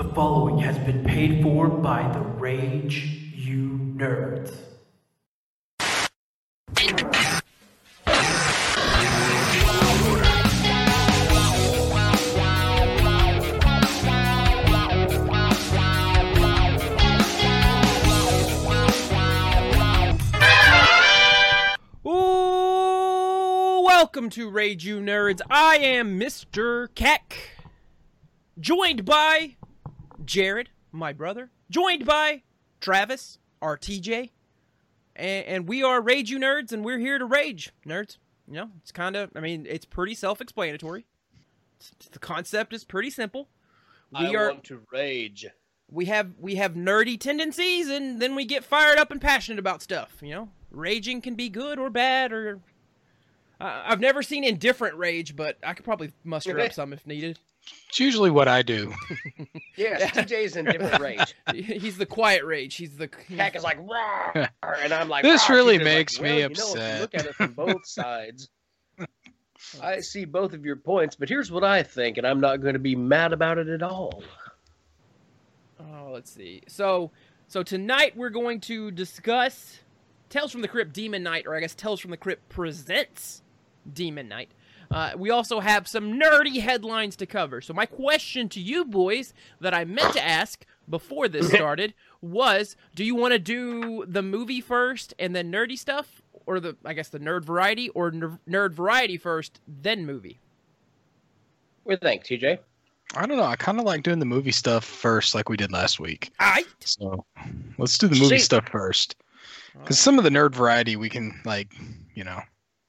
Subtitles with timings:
[0.00, 4.56] The following has been paid for by the Rage You Nerds.
[23.84, 25.42] Welcome to Rage You Nerds.
[25.50, 26.88] I am Mr.
[26.94, 27.50] Keck,
[28.58, 29.56] joined by
[30.30, 32.42] Jared, my brother, joined by
[32.80, 34.30] Travis, our TJ,
[35.16, 38.18] and, and we are Rage You Nerds, and we're here to rage, nerds.
[38.46, 41.04] You know, it's kind of, I mean, it's pretty self-explanatory.
[42.12, 43.48] The concept is pretty simple.
[44.12, 45.48] We I are want to rage.
[45.90, 49.82] we have we have nerdy tendencies and then we get fired up and passionate about
[49.82, 52.60] stuff you know raging can be good or bad or
[53.60, 57.38] uh, i've never seen indifferent rage but i could probably muster up some if needed
[57.88, 58.92] It's usually what I do.
[59.76, 61.34] Yes, TJ's in different rage.
[61.54, 64.48] he's the quiet rage he's the Hack is like, "Rawr,"
[64.82, 66.64] and I'm like, This "Rawr." really TJ's like, makes "Well, me you know, if you
[66.64, 68.48] upset." look at it from both sides.
[69.82, 72.74] I see both of your points, but here's what I think, and I'm not going
[72.74, 74.22] to be mad about it at all.
[75.78, 77.10] oh let's see so
[77.48, 79.78] so tonight we're going to discuss
[80.28, 83.42] tales from the crypt demon knight or i guess tales from the crypt presents
[83.92, 84.50] demon knight
[84.90, 87.60] uh, we also have some nerdy headlines to cover.
[87.60, 92.76] So, my question to you boys that I meant to ask before this started was
[92.94, 96.22] Do you want to do the movie first and then nerdy stuff?
[96.46, 100.40] Or the, I guess, the nerd variety, or ner- nerd variety first, then movie?
[101.84, 102.58] What do you think, TJ?
[103.14, 103.44] I don't know.
[103.44, 106.32] I kind of like doing the movie stuff first, like we did last week.
[106.40, 106.64] I.
[106.80, 107.24] So
[107.78, 109.16] let's do the movie See- stuff first,
[109.74, 111.72] because some of the nerd variety we can like,
[112.14, 112.40] you know,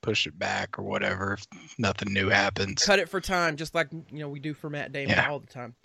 [0.02, 1.45] push it back or whatever if
[1.77, 2.83] nothing new happens.
[2.83, 5.30] Cut it for time, just like you know we do for Matt Damon Yeah.
[5.30, 5.75] all the time.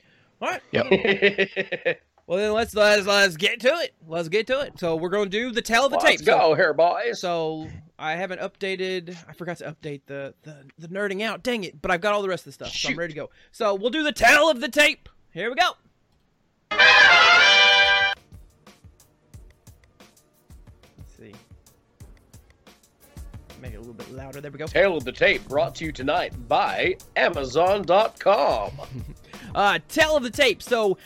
[0.41, 0.63] All right.
[0.73, 1.99] Yep.
[2.29, 3.95] Well, then let's let's let's get to it.
[4.05, 4.81] Let's get to it.
[4.81, 6.27] So we're going to do the tell of the Let's tape.
[6.27, 7.21] So- go here, boys.
[7.21, 7.69] So
[8.01, 9.17] I haven't updated.
[9.29, 11.45] I forgot to update the, the the nerding out.
[11.45, 11.81] Dang it!
[11.81, 13.31] But I've got all the rest of the stuff, so I'm ready to go.
[13.53, 15.09] So we'll do the tale of the tape.
[15.31, 15.71] Here we go.
[20.99, 21.33] Let's see.
[23.61, 24.41] Make it a little bit louder.
[24.41, 24.67] There we go.
[24.67, 28.73] Tale of the Tape brought to you tonight by Amazon.com.
[29.55, 30.63] Uh, Tale of the Tape.
[30.63, 30.99] So,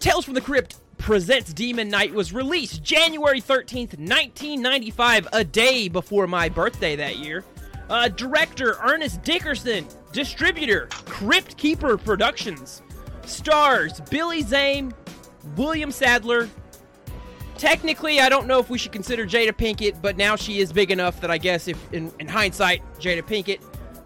[0.00, 6.26] Tales from the Crypt presents Demon Knight was released January 13th, 1995, a day before
[6.26, 7.42] my birthday that year.
[7.88, 9.86] Uh, director Ernest Dickerson.
[10.12, 12.82] Distributor Crypt Keeper Productions.
[13.24, 14.92] Stars Billy Zane,
[15.56, 16.48] William Sadler.
[17.58, 20.90] Technically, I don't know if we should consider Jada Pinkett, but now she is big
[20.90, 23.60] enough that I guess if, in, in hindsight, Jada Pinkett.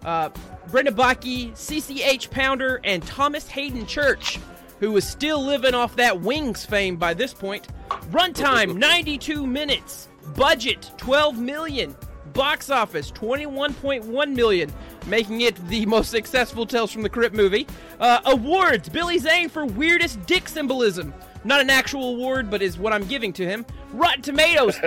[0.05, 0.29] Uh,
[0.69, 4.39] Brenda Bakke, CCH Pounder, and Thomas Haden Church,
[4.79, 7.67] who was still living off that Wings fame by this point.
[8.09, 10.07] Runtime 92 minutes.
[10.35, 11.95] Budget 12 million.
[12.33, 14.71] Box office 21.1 million,
[15.07, 17.67] making it the most successful Tales from the Crypt movie.
[17.99, 21.13] Uh, awards Billy Zane for weirdest dick symbolism.
[21.43, 23.65] Not an actual award, but is what I'm giving to him.
[23.93, 24.75] Rotten Tomatoes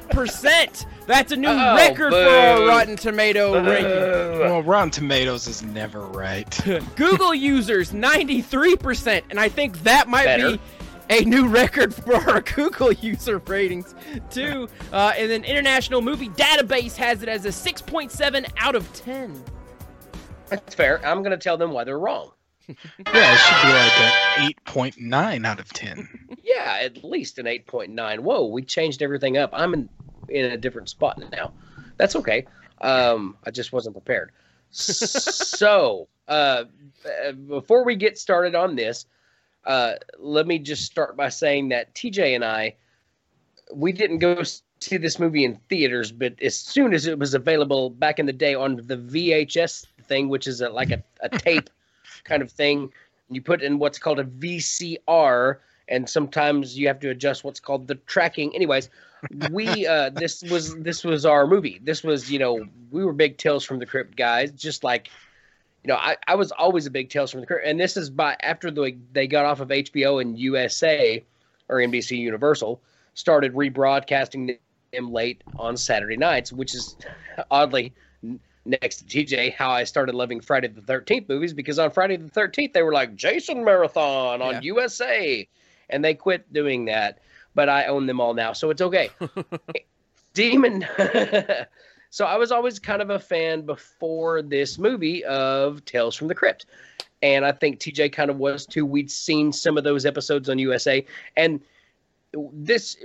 [0.00, 0.86] 38%.
[1.06, 2.66] That's a new Oh, record for our.
[2.66, 4.40] Rotten Tomato ranking.
[4.40, 6.58] Well, Rotten Tomatoes is never right.
[6.96, 10.52] Google users 93%, and I think that might Better.
[10.52, 10.60] be
[11.08, 13.94] a new record for our Google user ratings
[14.30, 14.68] too.
[14.92, 19.40] Uh, and then International Movie Database has it as a 6.7 out of 10.
[20.48, 21.04] That's fair.
[21.06, 22.32] I'm going to tell them why they're wrong.
[23.14, 26.08] Yeah, it should be like an eight point nine out of ten.
[26.42, 28.20] Yeah, at least an 8.9.
[28.20, 29.50] Whoa, we changed everything up.
[29.52, 29.88] I'm in,
[30.28, 31.52] in a different spot now.
[31.96, 32.46] That's okay.
[32.80, 34.30] Um, I just wasn't prepared.
[34.70, 36.64] so, uh,
[37.04, 39.06] uh, before we get started on this,
[39.64, 42.76] uh, let me just start by saying that TJ and I,
[43.74, 44.42] we didn't go
[44.80, 48.32] see this movie in theaters, but as soon as it was available back in the
[48.32, 51.70] day on the VHS thing, which is a, like a, a tape
[52.26, 52.92] kind of thing,
[53.30, 55.56] you put in what's called a VCR,
[55.88, 58.54] and sometimes you have to adjust what's called the tracking.
[58.54, 58.90] Anyways,
[59.50, 61.80] we uh, this was this was our movie.
[61.82, 65.10] This was you know we were big Tales from the Crypt guys, just like
[65.82, 68.10] you know I, I was always a big Tales from the Crypt, and this is
[68.10, 71.24] by after the, they got off of HBO and USA
[71.68, 72.80] or NBC Universal
[73.14, 74.58] started rebroadcasting
[74.92, 76.96] them late on Saturday nights, which is
[77.50, 77.92] oddly
[78.66, 82.30] next to TJ how I started loving Friday the 13th movies because on Friday the
[82.30, 84.60] 13th they were like Jason Marathon on Yeah.
[84.62, 85.48] USA
[85.90, 87.20] and they quit doing that,
[87.54, 89.10] but I own them all now, so it's okay.
[90.34, 90.86] Demon
[92.10, 96.34] So I was always kind of a fan before this movie of Tales from the
[96.34, 96.66] Crypt.
[97.22, 98.86] and I think TJ kind of was too.
[98.86, 101.04] We'd seen some of those episodes on USA,
[101.36, 101.60] and
[102.52, 102.96] this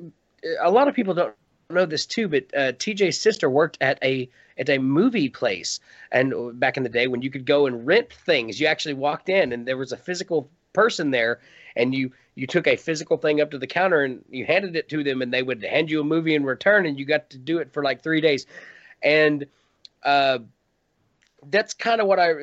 [0.61, 1.35] a lot of people don't
[1.73, 5.79] know this too, but uh, TJ's sister worked at a at a movie place,
[6.11, 9.29] and back in the day when you could go and rent things, you actually walked
[9.29, 11.39] in and there was a physical person there,
[11.75, 14.89] and you you took a physical thing up to the counter and you handed it
[14.89, 17.37] to them, and they would hand you a movie in return, and you got to
[17.37, 18.45] do it for like three days,
[19.01, 19.45] and
[20.03, 20.39] uh,
[21.49, 22.33] that's kind of what I.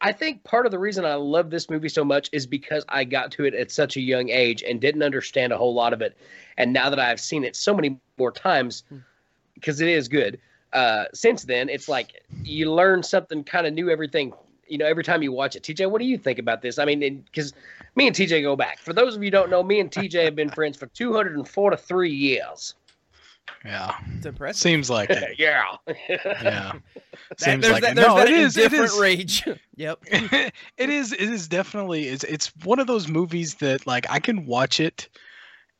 [0.00, 3.04] I think part of the reason I love this movie so much is because I
[3.04, 6.02] got to it at such a young age and didn't understand a whole lot of
[6.02, 6.16] it.
[6.56, 8.84] And now that I've seen it so many more times,
[9.54, 10.38] because it is good,
[10.72, 14.32] uh, since then, it's like you learn something kind of new everything.
[14.66, 15.62] You know, every time you watch it.
[15.62, 16.78] TJ, what do you think about this?
[16.78, 17.54] I mean, because
[17.96, 18.78] me and TJ go back.
[18.80, 22.10] For those of you who don't know, me and TJ have been friends for 243
[22.10, 22.74] years.
[23.64, 24.60] Yeah, It's impressive.
[24.60, 25.34] seems like it.
[25.38, 25.64] yeah.
[26.08, 26.72] Yeah,
[27.30, 28.00] That- seems there's like that, it.
[28.00, 28.56] No, that it is.
[28.56, 29.44] It indifferent rage.
[29.76, 29.98] yep.
[30.10, 30.52] it
[30.90, 34.80] is it is definitely it's it's one of those movies that like I can watch
[34.80, 35.08] it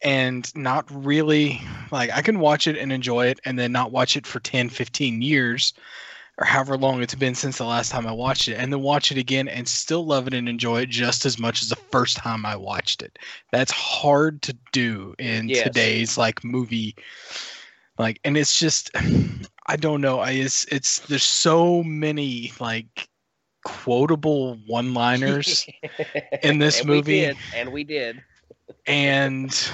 [0.02, 1.60] and not really
[1.90, 4.68] like I can watch it and enjoy it and then not watch it for 10
[4.68, 5.72] 15 years
[6.40, 9.10] or however long it's been since the last time I watched it and then watch
[9.10, 12.16] it again and still love it and enjoy it just as much as the first
[12.16, 13.18] time I watched it.
[13.50, 15.64] That's hard to do in Yes.
[15.64, 16.94] today's like movie
[17.98, 18.90] like and it's just
[19.66, 20.20] I don't know.
[20.20, 23.08] I it's it's there's so many like
[23.64, 25.66] quotable one-liners
[26.42, 27.20] in this and movie.
[27.20, 28.22] We did, and we did.
[28.86, 29.70] and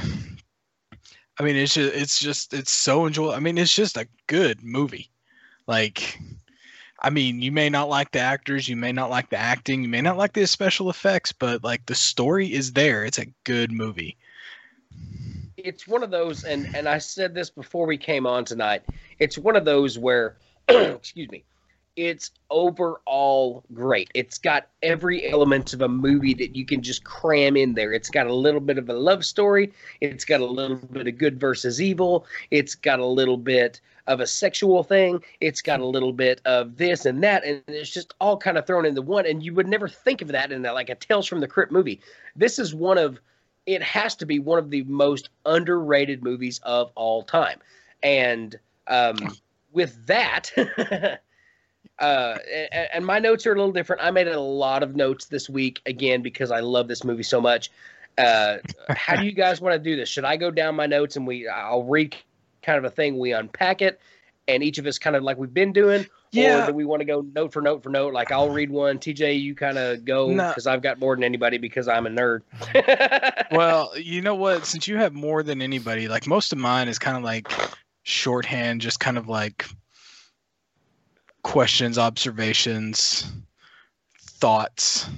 [1.38, 3.34] I mean it's just it's just it's so enjoyable.
[3.34, 5.10] I mean it's just a good movie.
[5.68, 6.18] Like
[7.00, 9.88] I mean you may not like the actors, you may not like the acting, you
[9.88, 13.04] may not like the special effects, but like the story is there.
[13.04, 14.16] It's a good movie.
[15.64, 18.82] It's one of those and and I said this before we came on tonight.
[19.18, 20.36] It's one of those where
[20.68, 21.42] excuse me.
[21.96, 24.10] It's overall great.
[24.14, 27.92] It's got every element of a movie that you can just cram in there.
[27.92, 29.72] It's got a little bit of a love story.
[30.00, 32.26] It's got a little bit of good versus evil.
[32.50, 35.22] It's got a little bit of a sexual thing.
[35.40, 38.66] It's got a little bit of this and that, and it's just all kind of
[38.66, 39.24] thrown into one.
[39.24, 41.70] And you would never think of that in that, like a Tales from the Crypt
[41.70, 42.00] movie.
[42.34, 43.20] This is one of
[43.66, 47.60] it has to be one of the most underrated movies of all time.
[48.02, 49.16] And um,
[49.72, 50.50] with that,
[51.98, 52.38] uh,
[52.92, 54.02] and, my notes are a little different.
[54.02, 57.40] I made a lot of notes this week again because I love this movie so
[57.40, 57.70] much.
[58.18, 58.58] Uh,
[58.90, 60.08] how do you guys want to do this?
[60.08, 62.14] Should I go down my notes and we I'll read
[62.62, 64.00] kind of a thing, we unpack it,
[64.48, 66.64] and each of us kind of like we've been doing, Yeah.
[66.64, 68.12] or do we want to go note for note for note?
[68.12, 70.48] Like I'll read one, TJ, you kind of go No.
[70.48, 72.42] because I've got more than anybody because I'm a nerd.
[73.52, 74.66] well, you know what?
[74.66, 77.50] Since you have more than anybody, like most of mine is kind of like
[78.02, 79.64] shorthand, just kind of like
[81.42, 83.30] questions, observations,
[84.20, 85.08] thoughts.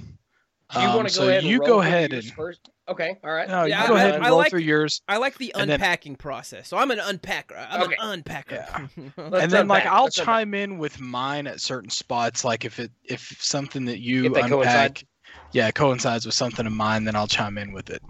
[0.73, 1.43] Do you Um, want to go so ahead?
[1.43, 2.59] You go ahead and first.
[2.89, 3.47] Okay, all right.
[3.47, 5.53] no, Yeah, you go I- ahead and I roll like- through yours, I like the
[5.55, 6.67] And then- unpacking process.
[6.67, 7.67] So I'm an unpacker.
[7.69, 7.95] I'm Okay.
[7.99, 8.89] an unpacker.
[9.17, 10.33] Let's and then like I'll let's unpack.
[10.33, 12.43] chime in with mine at certain spots.
[12.43, 15.03] Like if it if something that you If unpack, coincide.
[15.51, 18.01] yeah, coincides with something of mine, then I'll chime in with it.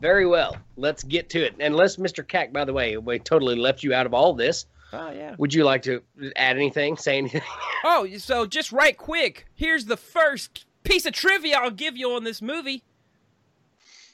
[0.00, 0.56] Very well.
[0.76, 1.54] Let's get to it.
[1.60, 2.26] Unless Mr.
[2.26, 4.66] Keck, by the way, we totally left you out of all this.
[4.92, 5.34] oh yeah.
[5.38, 6.02] Would you like to
[6.36, 6.96] add anything?
[6.98, 7.42] Say anything?
[7.84, 9.46] Oh, so just right quick.
[9.54, 12.82] Here's the first piece of trivia I'll give you on this movie.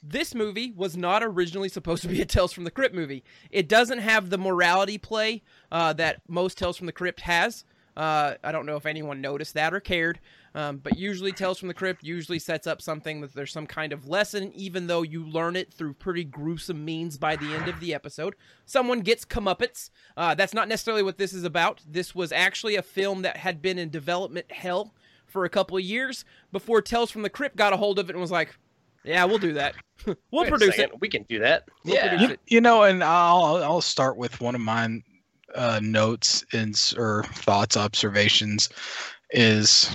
[0.03, 3.23] This movie was not originally supposed to be a Tales from the Crypt movie.
[3.51, 7.65] It doesn't have the morality play uh, that most Tales from the Crypt has.
[7.97, 10.19] Uh, I don't know if anyone noticed that or cared,
[10.55, 13.93] um, but usually Tales from the Crypt usually sets up something that there's some kind
[13.93, 17.79] of lesson, even though you learn it through pretty gruesome means by the end of
[17.81, 18.35] the episode.
[18.65, 19.91] Someone gets comeuppance.
[20.17, 21.83] Uh, that's not necessarily what this is about.
[21.87, 24.95] This was actually a film that had been in development hell
[25.33, 28.13] for a couple of years before Tales from the Crypt got a hold of it
[28.13, 28.55] and was like,
[29.05, 29.75] "Yeah, we'll do that.
[30.07, 31.65] we'll Wait produce it." We can do that.
[31.85, 32.21] We'll yeah.
[32.21, 32.41] You, it.
[32.47, 35.03] you know, and I'll I'll start with one of mine
[35.55, 38.69] uh, notes and or thoughts, observations.
[39.31, 39.91] Is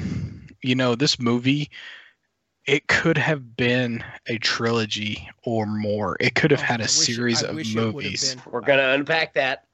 [0.63, 1.69] you know this movie.
[2.65, 6.17] It could have been a trilogy or more.
[6.19, 8.35] It could have Oh, had a wish series I of wish it would've movies.
[8.35, 8.43] been.
[8.51, 9.63] We're gonna unpack that.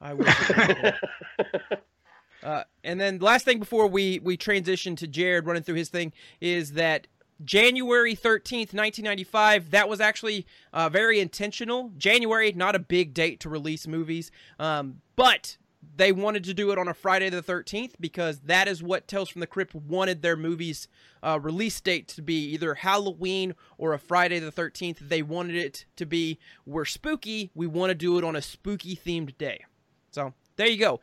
[2.44, 6.12] Uh, and then last thing before we we transition to Jared running through his thing
[6.40, 7.06] is that
[7.42, 11.90] January 13th, 1995, that was actually uh, very intentional.
[11.96, 15.56] January, not a big date to release movies, um, but
[15.96, 19.28] they wanted to do it on a Friday the 13th because that is what Tales
[19.28, 20.88] from the Crypt wanted their movies
[21.22, 24.98] uh, release date to be either Halloween or a Friday the 13th.
[25.00, 28.96] They wanted it to be we're spooky, we want to do it on a spooky
[28.96, 29.64] themed day.
[30.10, 31.00] So there you go.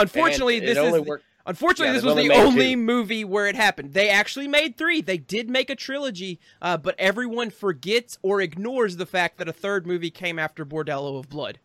[0.00, 1.24] Unfortunately, And this only is worked.
[1.46, 2.76] Unfortunately, Yeah, this was only the only two.
[2.76, 3.94] movie where it happened.
[3.94, 5.00] They actually made three.
[5.00, 9.52] They did make a trilogy, uh, but everyone forgets or ignores the fact that a
[9.52, 11.58] third movie came after Bordello of Blood.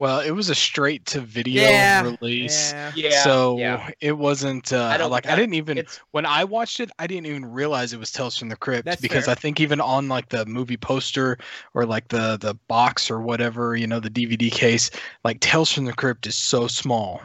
[0.00, 2.72] Well, it was a straight to video Yeah, release.
[2.72, 2.92] Yeah.
[2.96, 3.22] Yeah.
[3.22, 3.90] so yeah.
[4.00, 7.26] it wasn't uh, I don't like I didn't even when I watched it, I didn't
[7.26, 9.32] even realize it was Tales from the Crypt because fair.
[9.32, 11.38] I think even on like the movie poster
[11.74, 14.90] or like the the box or whatever, you know, the DVD case,
[15.22, 17.22] like Tales from the Crypt is so small.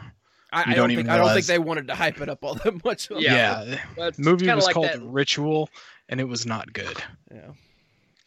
[0.52, 2.42] I, I don't don't even think I don't think they wanted to hype it up
[2.44, 3.08] all that much.
[3.10, 3.62] Yeah.
[3.64, 5.70] Yeah, well, the movie was like called that- Ritual,
[6.08, 6.96] and it was not good.
[7.32, 7.52] yeah.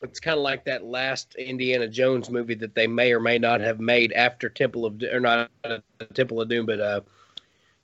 [0.02, 3.62] it's kind of like that last Indiana Jones movie that they may or may not
[3.62, 5.80] have made after Temple of or not uh,
[6.14, 7.02] Temple of Doom, but uh,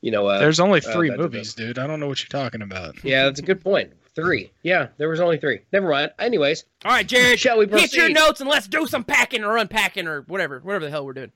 [0.01, 1.77] you know, uh, There's only uh, three that- that- movies, dude.
[1.79, 3.03] I don't know what you're talking about.
[3.03, 3.91] yeah, that's a good point.
[4.15, 5.59] Three, yeah, there was only three.
[5.71, 6.11] Never mind.
[6.19, 9.55] Anyways, All right, Jared, Shall we hit your notes and let's do some packing or
[9.55, 11.31] unpacking or whatever, whatever the hell we're doing.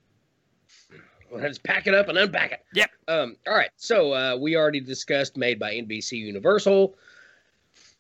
[1.34, 2.66] Let's pack it up and unpack it.
[2.74, 2.90] Yep.
[3.08, 3.36] Um.
[3.48, 3.70] All right.
[3.78, 6.96] So uh, we already discussed made by NBC Universal.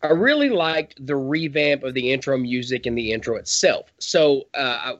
[0.02, 3.92] I really liked the revamp of the intro music and the intro itself.
[4.00, 4.98] So uh, I-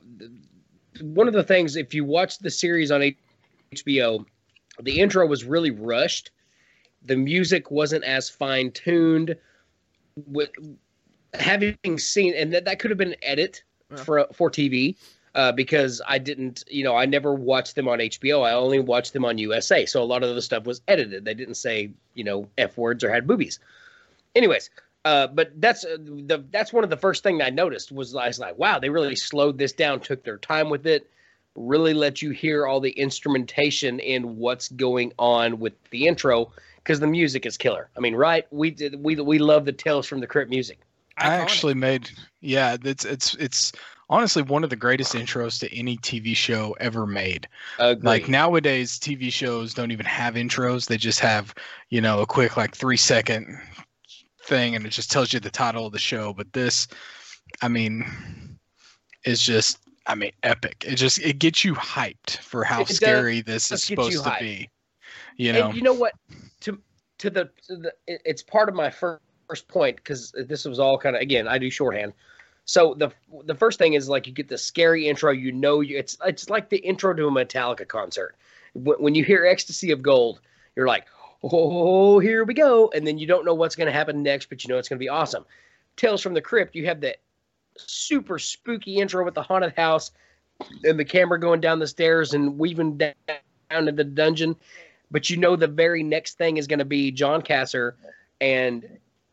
[1.02, 3.02] one of the things, if you watch the series on
[3.74, 4.26] HBO,
[4.82, 6.32] the intro was really rushed.
[7.04, 9.36] The music wasn't as fine tuned.
[10.28, 10.52] With
[11.34, 13.64] having seen, and that, that could have been an edit
[13.96, 14.96] for for TV
[15.36, 18.46] uh, because I didn't, you know, I never watched them on HBO.
[18.46, 19.86] I only watched them on USA.
[19.86, 21.26] So a lot of the stuff was edited.
[21.26, 23.60] They didn't say, you know, f words or had boobies.
[24.36, 24.70] Anyways,
[25.06, 28.28] uh, but that's uh, the that's one of the first thing I noticed was I
[28.28, 31.10] was like, wow, they really slowed this down, took their time with it,
[31.56, 37.00] really let you hear all the instrumentation in what's going on with the intro because
[37.00, 37.90] the music is killer.
[37.98, 38.46] I mean, right?
[38.52, 40.80] We did we we love the Tales from the Crypt music.
[41.18, 41.42] I Iconic.
[41.42, 42.10] actually made
[42.42, 43.72] yeah, it's it's it's
[44.10, 47.48] honestly one of the greatest intros to any TV show ever made.
[47.80, 48.04] Agreed.
[48.04, 50.88] Like nowadays TV shows don't even have intros.
[50.88, 51.54] They just have,
[51.90, 53.60] you know, a quick like 3 second
[54.44, 56.88] thing and it just tells you the title of the show, but this
[57.62, 58.06] I mean
[59.26, 60.84] is just I mean epic.
[60.88, 64.40] It just it gets you hyped for how does- scary this is supposed to hyped.
[64.40, 64.70] be.
[65.38, 65.68] You know.
[65.68, 66.14] And you know what?
[66.62, 66.78] To
[67.20, 70.98] to the, to the it's part of my fir- first point because this was all
[70.98, 72.14] kind of again I do shorthand.
[72.66, 73.12] So the
[73.46, 75.32] the first thing is like you get the scary intro.
[75.32, 78.36] You know, you, it's it's like the intro to a Metallica concert.
[78.74, 80.40] When, when you hear "Ecstasy of Gold,"
[80.76, 81.06] you're like,
[81.44, 84.64] "Oh, here we go!" And then you don't know what's going to happen next, but
[84.64, 85.46] you know it's going to be awesome.
[85.98, 86.76] Tales from the Crypt.
[86.76, 87.18] You have that
[87.78, 90.12] super spooky intro with the haunted house
[90.84, 93.14] and the camera going down the stairs and weaving down
[93.72, 94.56] into the dungeon
[95.14, 97.94] but you know the very next thing is going to be John Kassir
[98.42, 98.86] and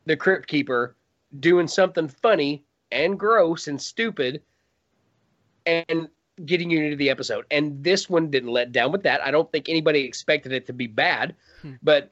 [0.05, 0.95] the Crypt Keeper
[1.41, 4.43] doing something funny and gross and stupid
[5.67, 6.09] and
[6.45, 7.45] getting you into the episode.
[7.51, 9.23] And this one didn't let down with that.
[9.23, 11.75] I don't think anybody expected it to be bad, Hmm.
[11.83, 12.11] but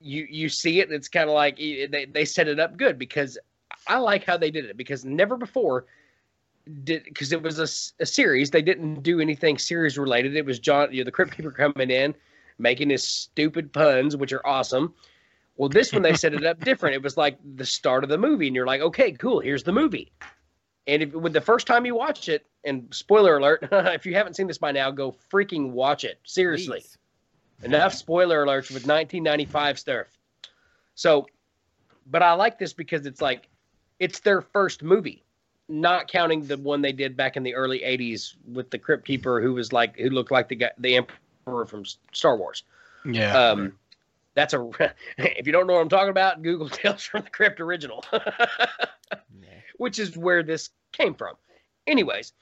[0.00, 2.98] you you see it and it's kind of like they, they set it up good
[2.98, 3.38] because
[3.86, 5.86] I like how they did it because never before
[6.84, 10.88] did because it was a series they didn't do anything series related it was john
[10.90, 12.14] you know, the crypt keeper coming in
[12.58, 14.94] making his stupid puns which are awesome
[15.56, 18.18] well this one they set it up different it was like the start of the
[18.18, 20.12] movie and you're like okay cool here's the movie
[20.86, 24.34] and if with the first time you watch it and spoiler alert if you haven't
[24.34, 26.98] seen this by now go freaking watch it seriously Please.
[27.62, 30.06] enough spoiler alerts with 1995 stuff.
[30.94, 31.26] So,
[32.06, 33.48] but I like this because it's like
[33.98, 35.24] it's their first movie,
[35.68, 39.40] not counting the one they did back in the early 80s with the Crypt Keeper,
[39.40, 42.62] who was like who looked like the guy, the Emperor from Star Wars.
[43.04, 43.36] yeah.
[43.36, 43.72] Um,
[44.34, 44.68] that's a
[45.18, 48.04] if you don't know what I'm talking about, Google Tales from the Crypt original,
[49.76, 51.34] which is where this came from.
[51.86, 52.32] Anyways,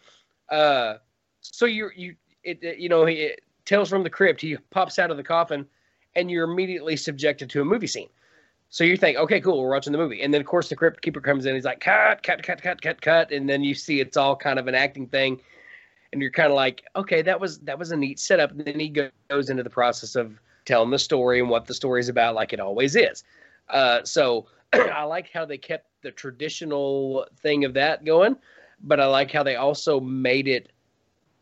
[0.50, 0.94] uh,
[1.40, 3.32] so you you it, it- you know he
[3.64, 4.40] Tales from the Crypt.
[4.40, 5.66] He pops out of the coffin,
[6.14, 8.08] and you're immediately subjected to a movie scene.
[8.70, 11.02] So you think, okay, cool, we're watching the movie, and then of course the Crypt
[11.02, 11.54] Keeper comes in.
[11.54, 14.58] He's like, cut, cut, cut, cut, cut, cut, and then you see it's all kind
[14.58, 15.40] of an acting thing,
[16.12, 18.50] and you're kind of like, okay, that was that was a neat setup.
[18.52, 18.88] And then he
[19.28, 22.60] goes into the process of telling the story and what the story's about, like it
[22.60, 23.24] always is.
[23.68, 28.36] Uh, so I like how they kept the traditional thing of that going,
[28.82, 30.70] but I like how they also made it.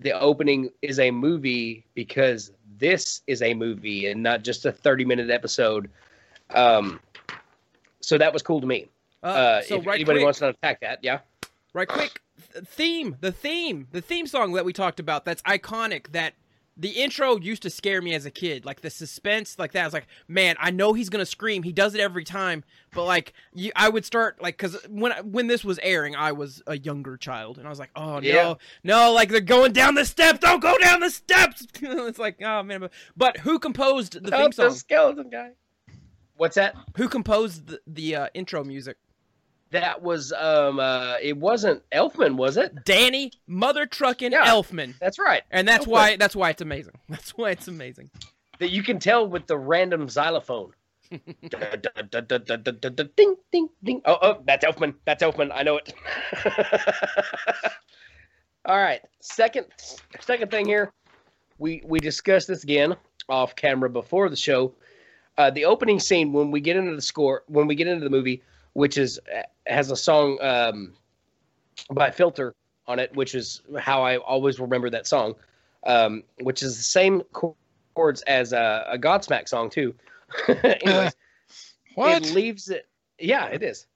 [0.01, 5.05] The opening is a movie because this is a movie and not just a 30
[5.05, 5.91] minute episode.
[6.55, 7.01] Um,
[8.01, 8.89] so that was cool to me.
[9.23, 11.19] Uh, Uh, so if right anybody quick, wants to unpack that, yeah.
[11.75, 12.23] right quick,
[12.65, 15.27] theme, the theme, the theme song that we talked about.
[15.27, 16.13] That's iconic.
[16.13, 16.33] That
[16.81, 19.83] the intro used to scare me as a kid like the suspense like that.
[19.83, 21.63] I was like man i know he's gonna scream.
[21.63, 22.65] He does it every time.
[22.93, 26.63] But like you, i would start like because when when this was airing i was
[26.67, 28.35] a younger child and i was like oh Yeah.
[28.35, 30.39] no no like they're going down the steps.
[30.41, 31.67] Don't go down the steps.
[31.83, 32.81] It's like oh man.
[32.81, 35.51] But, but who composed the theme Help the song skeleton guy.
[36.37, 36.75] What's that?
[36.97, 38.97] who composed the, the uh, intro music
[39.71, 42.85] that was um uh it wasn't Elfman, was it?
[42.85, 44.95] Danny Mother Truckin' yeah, Elfman.
[45.01, 45.43] That's right.
[45.51, 45.91] And that's Elfman.
[45.91, 46.95] why that's why it's amazing.
[47.09, 48.11] That's why it's amazing.
[48.59, 50.73] That you can tell with the random xylophone.
[51.11, 51.21] ding
[53.51, 54.03] ding ding.
[54.05, 54.95] Oh, oh, that's Elfman.
[55.05, 55.51] That's Elfman.
[55.53, 55.93] I know it.
[58.65, 59.01] All right.
[59.21, 59.67] Second
[60.21, 60.93] second thing here.
[61.59, 62.97] We we discussed this again
[63.29, 64.75] off camera before the show.
[65.39, 68.11] Uh, the opening scene when we get into the score when we get into the
[68.11, 68.43] movie
[68.75, 69.19] which is
[69.67, 70.95] has a song um,
[71.93, 72.55] by Filter
[72.87, 75.35] on it, which is how I always remember that song,
[75.87, 77.23] um, which is the same
[77.95, 79.95] chords as a, a Godsmack song too.
[80.49, 81.15] Anyways,
[81.95, 82.23] What?
[82.23, 82.89] it leaves it.
[83.19, 83.87] Yeah, it is.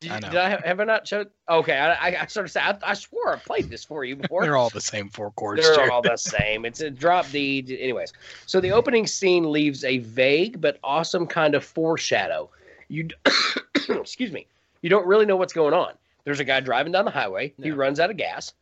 [0.00, 1.30] Did, I did I have I not showed?
[1.48, 4.16] Okay, I, I, I sort of said I, I swore I played this for you
[4.16, 4.42] before.
[4.42, 5.62] They're all the same four chords.
[5.62, 6.66] They're all the same.
[6.66, 7.64] It's a drop D.
[7.80, 8.12] Anyways,
[8.44, 12.50] so the opening scene leaves a vague but awesome kind of foreshadow.
[12.88, 13.08] You,
[13.88, 14.46] excuse me,
[14.82, 15.92] you don't really know what's going on.
[16.24, 17.54] There's a guy driving down the highway.
[17.62, 18.52] He runs out of gas.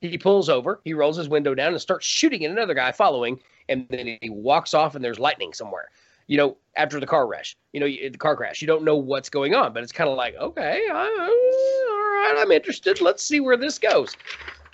[0.00, 0.80] He pulls over.
[0.84, 3.40] He rolls his window down and starts shooting at another guy following.
[3.68, 5.88] And then he walks off, and there's lightning somewhere.
[6.28, 8.60] You know, after the car crash, you know, the car crash.
[8.60, 12.34] You don't know what's going on, but it's kind of like, okay, I, all right,
[12.38, 13.00] I'm interested.
[13.00, 14.16] Let's see where this goes.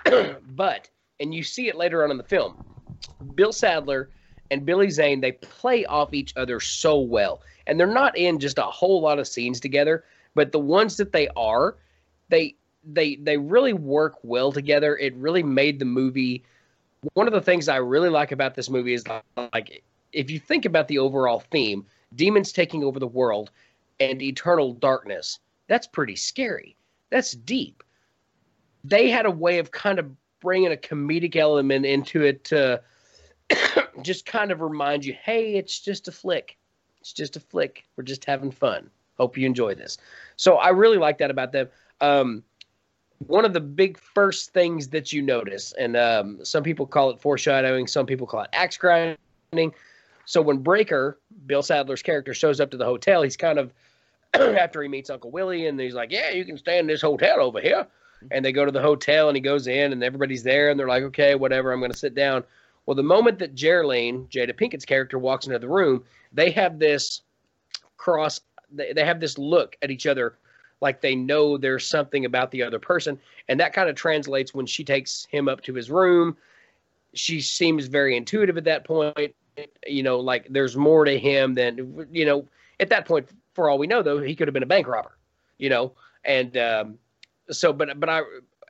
[0.51, 0.89] but
[1.21, 2.65] and you see it later on in the film.
[3.35, 4.11] Bill Sadler
[4.53, 8.59] and Billy Zane they play off each other so well, and they're not in just
[8.59, 10.05] a whole lot of scenes together,
[10.35, 11.77] but the ones that they are,
[12.29, 12.55] they
[12.85, 14.97] they they really work well together.
[14.99, 16.45] It really made the movie.
[17.15, 19.05] One of the things I really like about this movie is
[19.55, 19.83] like
[20.13, 23.51] if you think about the overall theme, demons taking over the world
[24.01, 25.39] and eternal darkness.
[25.67, 26.77] That's pretty scary.
[27.09, 27.83] That's deep.
[28.85, 32.83] They had a way of kind of bringing a comedic element into it to
[34.03, 36.57] just kind of remind you, hey, it's just a flick.
[37.01, 37.85] It's just a flick.
[37.97, 38.91] We're just having fun.
[39.19, 39.99] Hope you enjoy this.
[40.37, 41.69] So I really like that about them.
[42.01, 42.43] Um,
[43.27, 47.21] one of the big first things that you notice, and um, some people call it
[47.21, 49.73] foreshadowing, some people call it axe grinding.
[50.25, 53.73] So when Brayker, Bill Sadler's character, shows up to the hotel, he's kind of
[54.35, 57.41] after he meets Uncle Willie, and he's like, "Yeah, you can stay in this hotel
[57.41, 57.87] over here."
[58.31, 60.89] And they go to the hotel, and he goes in, and everybody's there, and they're
[60.89, 62.45] like, "Okay, whatever, I'm going to sit down."
[62.87, 67.23] Well, the moment that Geraldine, Jada Pinkett's character, walks into the room, they have this
[67.97, 68.41] cross.
[68.71, 70.39] They, they have this look at each other,
[70.81, 73.19] like they know there's something about the other person,
[73.49, 76.37] and that kind of translates when she takes him up to his room.
[77.15, 79.35] She seems very intuitive at that point.
[79.87, 82.49] You know, like there's more to him than you know.
[82.81, 85.17] At that point, for all we know, though, he could have been a bank robber.
[85.59, 85.93] You know,
[86.25, 86.99] and um,
[87.51, 88.23] so, but but I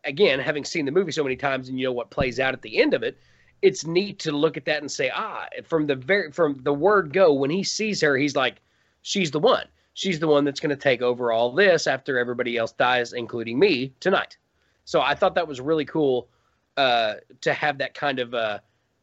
[0.05, 2.62] again, having seen the movie so many times, and you know what plays out at
[2.62, 3.18] the end of it,
[3.62, 7.12] it's neat to look at that and say, ah, from the very from the word
[7.12, 8.61] go, when he sees her, he's like,
[9.03, 9.66] she's the one.
[9.94, 13.59] She's the one that's going to take over all this after everybody else dies, including
[13.59, 14.37] me tonight.
[14.85, 16.29] So I thought that was really cool
[16.77, 18.59] uh, to have that kind of uh,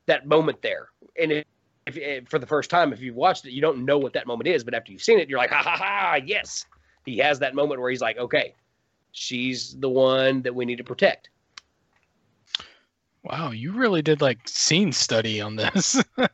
[0.08, 0.90] that moment there.
[1.20, 1.46] And if,
[1.86, 4.48] if, for the first time, if you've watched it, you don't know what that moment
[4.48, 6.66] is, but after you've seen it, you're like, ha ha ha, yes.
[7.06, 8.56] He has that moment where he's like, okay,
[9.12, 11.30] she's the one that we need to protect.
[13.24, 16.02] Wow, you really did like scene study on this.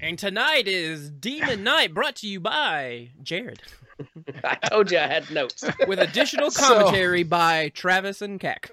[0.00, 3.60] And tonight is Demon Knight brought to you by Jared,
[4.44, 5.64] I told you I had notes.
[5.88, 8.70] with additional So- commentary by Travis and Keck.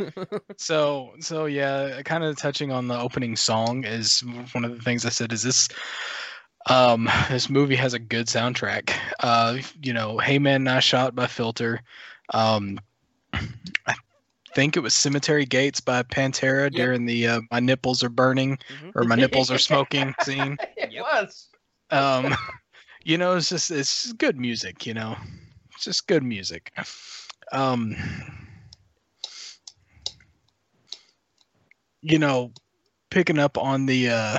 [0.58, 5.04] so so yeah, kind of touching on the opening song is one of the things
[5.04, 5.68] I said is this
[6.70, 8.92] um this movie has a good soundtrack.
[9.20, 11.82] Uh you know, Hey Man Nice Shot by Filter.
[12.36, 12.80] Um
[13.34, 13.96] I
[14.56, 18.92] think it was Cemetery Gates by Pantera during the uh, My Nipples Are Burning Mhm.
[18.96, 20.58] or My Nipples Are Smoking scene.
[20.78, 21.04] it Yep.
[21.04, 21.50] was.
[21.92, 22.34] um
[23.04, 25.16] you know it's just it's just good music you know
[25.76, 26.72] it's just good music
[27.52, 27.96] um
[32.02, 32.52] you know
[33.12, 34.38] picking up on the uh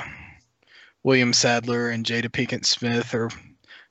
[1.05, 3.31] william sadler and jada pinkett smith or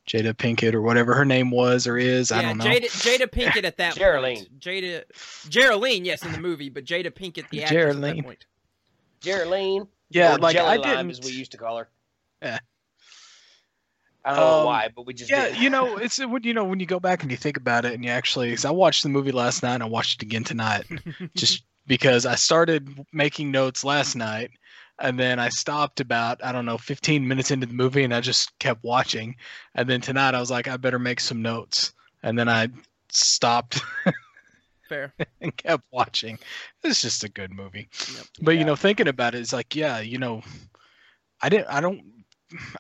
[0.08, 3.64] jada pinkett or whatever her name was or is i don't know Jada, Jada Pinkett
[3.64, 4.38] at that Geraldine.
[4.46, 4.60] point.
[4.60, 5.04] Jada
[5.50, 8.46] Geraldine, yes, in the movie, but Jada Pinkett the actress at that point.
[9.22, 9.88] Geraldine.
[10.10, 11.90] yeah or like Jelly i didn't as we used to call her.
[12.42, 12.60] Yeah.
[14.24, 15.58] I don't know Um, why, but we just yeah did.
[15.60, 17.94] you know it's when you know when you go back and you think about it
[17.94, 20.44] and you actually because i watched the movie last night and i watched it again
[20.44, 20.86] tonight
[21.36, 24.52] just because i started making notes last night
[25.00, 28.22] and then I stopped about I don't know 15 minutes into the movie, and I
[28.22, 29.36] just kept watching.
[29.74, 32.70] And then tonight I was like, I better make some notes, and then I
[33.10, 33.82] stopped
[34.88, 35.14] Fair.
[35.42, 36.40] and kept watching.
[36.84, 37.88] It's just a good movie.
[38.16, 38.26] Yep.
[38.42, 40.42] But you know, thinking about it, it's like, yeah, you know,
[41.42, 42.02] I didn't, I don't,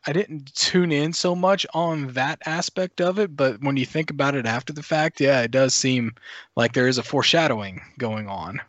[0.06, 3.36] I didn't tune in so much on that aspect of it.
[3.36, 6.14] But when you think about it after the fact, yeah, it does seem
[6.56, 8.62] like there is a foreshadowing going on.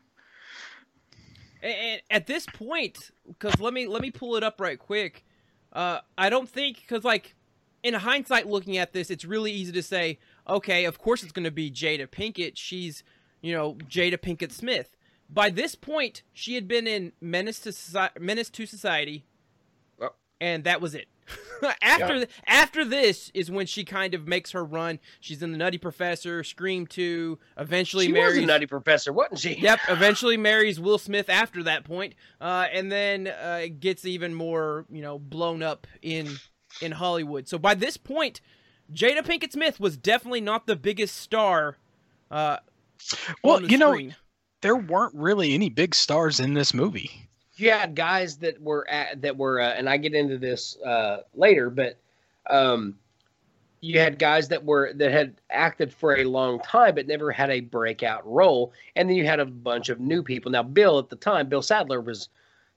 [1.66, 5.24] And, at this point, because let me let me pull it up right quick.
[5.72, 7.34] Uh, I don't think because like
[7.82, 11.44] in hindsight, looking at this, it's really easy to say, okay, of course it's going
[11.44, 12.52] to be Jada Pinkett.
[12.54, 13.02] She's
[13.42, 14.96] you know Jada Pinkett Smith.
[15.28, 19.24] By this point, she had been in Menace to Soci- Menace to Society,
[20.00, 20.10] Oh.
[20.40, 21.06] and that was it.
[21.82, 24.98] after th- after this is when she kind of makes her run.
[25.20, 28.36] She's in the Nutty Professor, Scream Two, eventually She marries.
[28.36, 29.54] was a nutty professor, wasn't she?
[29.58, 29.78] Yep.
[29.88, 34.84] Eventually marries Will Smith after that point, uh, and then uh, it gets even more,
[34.90, 36.28] you know, blown up in
[36.82, 37.48] in Hollywood.
[37.48, 38.40] So by this point,
[38.92, 41.76] Jada Pinkett Smith was definitely not the biggest star.
[42.30, 42.58] Uh,
[43.42, 43.98] Well, you know,
[44.62, 47.25] there weren't really any big stars in this movie.
[47.56, 51.22] You had guys that were at, that were uh, and I get into this uh,
[51.34, 51.98] later, but
[52.48, 52.96] um,
[53.80, 57.50] you had guys that were that had acted for a long time but never had
[57.50, 60.50] a breakout role, and then you had a bunch of new people.
[60.50, 62.28] Now, Bill at the time, Bill Sadler was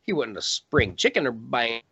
[0.03, 1.83] he wasn't a spring chicken or by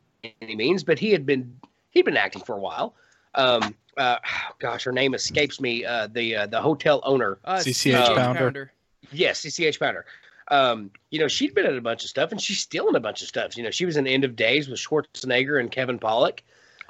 [0.42, 1.60] any means, but he had been
[1.92, 2.96] he'd been acting for a while.
[3.36, 4.18] Um, uh,
[4.60, 5.86] gosh, her name escapes me.
[5.86, 7.40] Uh, the uh, the hotel owner.
[7.44, 8.72] uh, CCH Pounder.
[9.12, 10.06] Yes, CCH Pounder.
[10.50, 13.00] Um, you know, she'd been in a bunch of stuff, and she's still in a
[13.00, 13.58] bunch of stuff.
[13.58, 16.40] You know, she was in End of Days with Schwarzenegger and Kevin Pollak.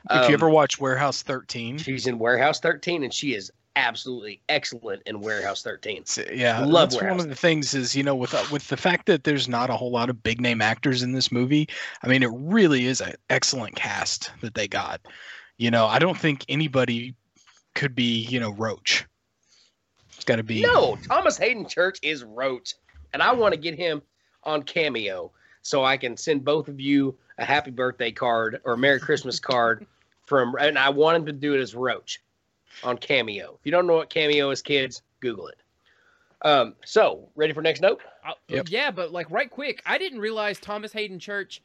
[0.09, 4.41] if Um, you ever watch Warehouse 13, she's in Warehouse 13, and she is absolutely
[4.49, 6.03] excellent in Warehouse 13.
[6.33, 9.05] Yeah, Love that's one of the things is you know with uh, with the fact
[9.05, 11.69] that there's not a whole lot of big name actors in this movie.
[12.03, 15.01] I mean, it really is an excellent cast that they got.
[15.57, 17.15] You know, I don't think anybody
[17.75, 19.05] could be you know Roach.
[20.15, 22.73] It's got to be No, Thomas Haden Church is Roach,
[23.13, 24.01] and I want to get him
[24.43, 28.77] on Cameo so I can send both of you a happy birthday card or a
[28.77, 29.85] Merry Christmas card
[30.25, 32.21] from, and I want him to do it as Roach
[32.83, 33.57] on Cameo.
[33.59, 35.57] If you don't know what Cameo is, kids, Google it.
[36.43, 38.01] Um, so ready for next note?
[38.25, 38.67] Uh, Yep.
[38.69, 41.61] Yeah, but like right quick, I didn't realize Thomas Haden Church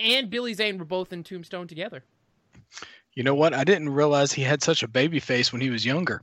[0.00, 2.02] and Billy Zane were both in Tombstone together.
[3.14, 3.54] You know what?
[3.54, 6.22] I didn't realize he had such a baby face when he was younger.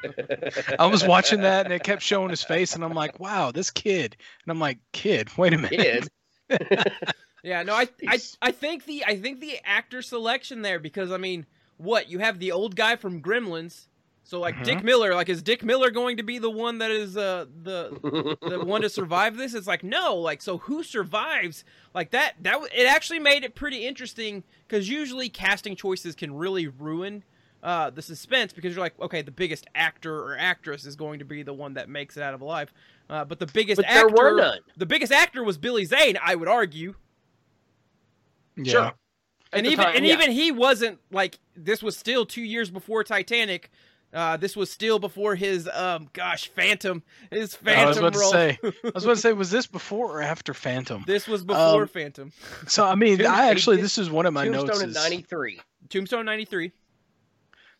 [0.78, 3.70] I was watching that and it kept showing his face, and I'm like, wow, this
[3.70, 4.16] kid.
[4.44, 6.08] And I'm like, kid, wait a minute.
[6.50, 6.92] Kid.
[7.42, 11.16] Yeah, no, I, I, I think the, I think the actor selection there because I
[11.16, 11.46] mean,
[11.78, 13.86] what you have the old guy from Gremlins,
[14.22, 17.16] so like Dick Miller, like is Dick Miller going to be the one that is
[17.16, 19.54] uh the the one to survive this?
[19.54, 21.64] It's like no, like so who survives?
[21.94, 26.68] Like that that it actually made it pretty interesting because usually casting choices can really
[26.68, 27.24] ruin
[27.62, 31.24] uh, the suspense because you're like, okay, the biggest actor or actress is going to
[31.26, 32.72] be the one that makes it out of alive.
[33.10, 34.58] Uh, but the biggest But actor, there were none.
[34.76, 36.94] the biggest actor was Billy Zane, I would argue,
[38.56, 38.72] Yeah.
[38.72, 38.92] Sure.
[39.52, 40.12] At and even time, and yeah.
[40.14, 43.70] even he wasn't like this was still two years before Titanic.
[44.12, 48.18] Uh, this was still before his um gosh Phantom his Phantom I was about to
[48.18, 51.04] say, I was about to say, was this before or after Phantom?
[51.06, 52.32] This was before Um, Phantom.
[52.66, 54.70] So I mean, Tomb- I actually this is one of my notes.
[54.70, 55.60] Tombstone Is, '93.
[55.88, 56.72] Tombstone '93.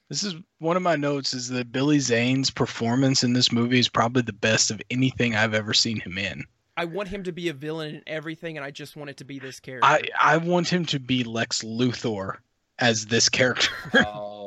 [0.08, 3.88] this is one of my notes is that Billy Zane's performance in this movie is
[3.88, 6.44] probably the best of anything I've ever seen him in.
[6.76, 9.24] I want him to be a villain in everything, and I just want it to
[9.24, 9.86] be this character.
[9.86, 12.36] I I want him to be Lex Luthor
[12.78, 13.72] as this character.
[13.94, 14.39] Oh yes.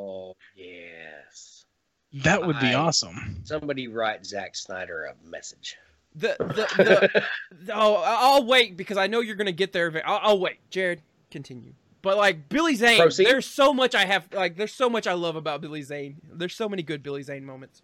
[2.14, 3.42] That would be I- awesome.
[3.44, 5.76] Somebody write Zack Snyder a message.
[6.16, 7.24] the the, the,
[7.66, 10.02] the oh, I'll wait because I know you're gonna get there.
[10.06, 10.58] I'll, I'll wait.
[10.70, 11.74] Jared, continue.
[12.02, 13.26] But like Billy Zane, Proceed.
[13.28, 14.28] there's so much I have.
[14.34, 16.18] Like, there's so much I love about Billy Zane.
[16.34, 17.82] There's so many good Billy Zane moments.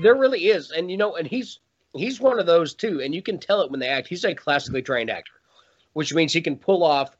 [0.00, 1.58] There really is, and you know, and he's
[1.94, 4.06] he's one of those too, and you can tell it when they act.
[4.06, 5.32] He's a classically trained actor,
[5.94, 7.16] which means he can pull off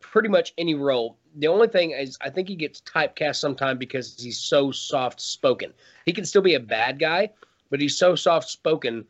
[0.00, 1.16] pretty much any role.
[1.36, 5.72] The only thing is, I think he gets typecast sometimes because he's so soft spoken.
[6.06, 7.30] He can still be a bad guy,
[7.70, 9.04] but he's so soft spoken.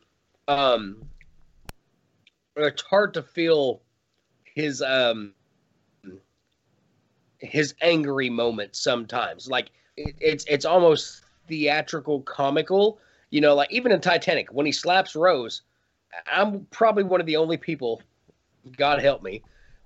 [0.47, 1.03] Um,
[2.55, 3.81] it's hard to feel
[4.43, 5.33] his um
[7.39, 9.49] his angry moments sometimes.
[9.49, 12.99] Like it, it's it's almost theatrical comical.
[13.29, 15.61] You know, like even in Titanic, when he slaps Rose,
[16.31, 18.01] I'm probably one of the only people,
[18.77, 19.41] God help me,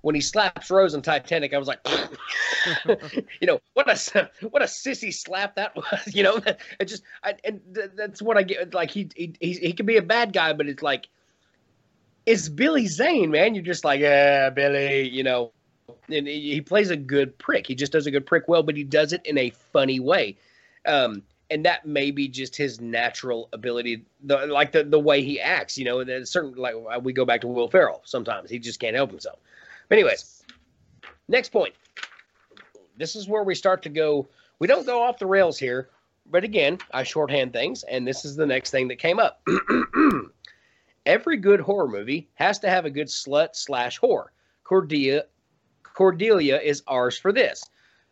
[0.06, 1.80] when he slaps Rose in Titanic, I was like,
[3.40, 5.84] you know, what a what a sissy slap that was.
[6.14, 6.36] You know,
[6.78, 8.72] it just I, and th- that's what I get.
[8.72, 11.08] Like he he he, can be a bad guy, but it's like
[12.24, 13.56] it's Billy Zane, man.
[13.56, 15.50] You're just like, yeah, Billy, you know.
[16.08, 17.66] And he plays a good prick.
[17.66, 20.36] He just does a good prick well, but he does it in a funny way.
[20.86, 25.40] Um, and that may be just his natural ability, the, like the, the way he
[25.40, 25.98] acts, you know.
[25.98, 28.02] And certain, like we go back to Will Ferrell.
[28.04, 29.40] Sometimes he just can't help himself.
[29.88, 30.42] But anyways,
[31.28, 31.74] next point.
[32.96, 34.28] This is where we start to go.
[34.58, 35.90] We don't go off the rails here,
[36.30, 39.42] but again, I shorthand things, and this is the next thing that came up.
[41.06, 44.26] Every good horror movie has to have a good slut slash whore.
[44.64, 45.24] Cordelia,
[45.84, 47.62] Cordelia is ours for this,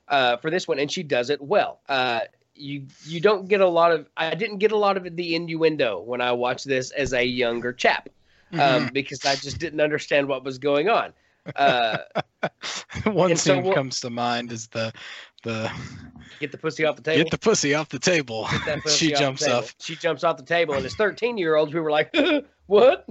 [0.08, 1.80] uh, for this one, and she does it well.
[1.88, 2.20] Uh,
[2.54, 4.08] you you don't get a lot of.
[4.16, 7.72] I didn't get a lot of the innuendo when I watched this as a younger
[7.72, 8.08] chap,
[8.52, 8.92] um, Mhm.
[8.92, 11.12] because I just didn't understand what was going on.
[11.56, 11.98] Uh,
[13.04, 14.92] One and so scene what- comes to mind is the
[15.42, 15.70] the
[16.40, 17.22] get the pussy off the table.
[17.24, 18.48] get the pussy off the table.
[18.50, 19.58] Get that pussy she jumps table.
[19.58, 19.64] up.
[19.80, 22.14] She jumps off the table, and as 13 year olds, we were like,
[22.66, 23.06] what?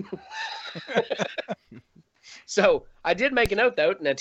[2.45, 4.13] so I did make a note, though, now,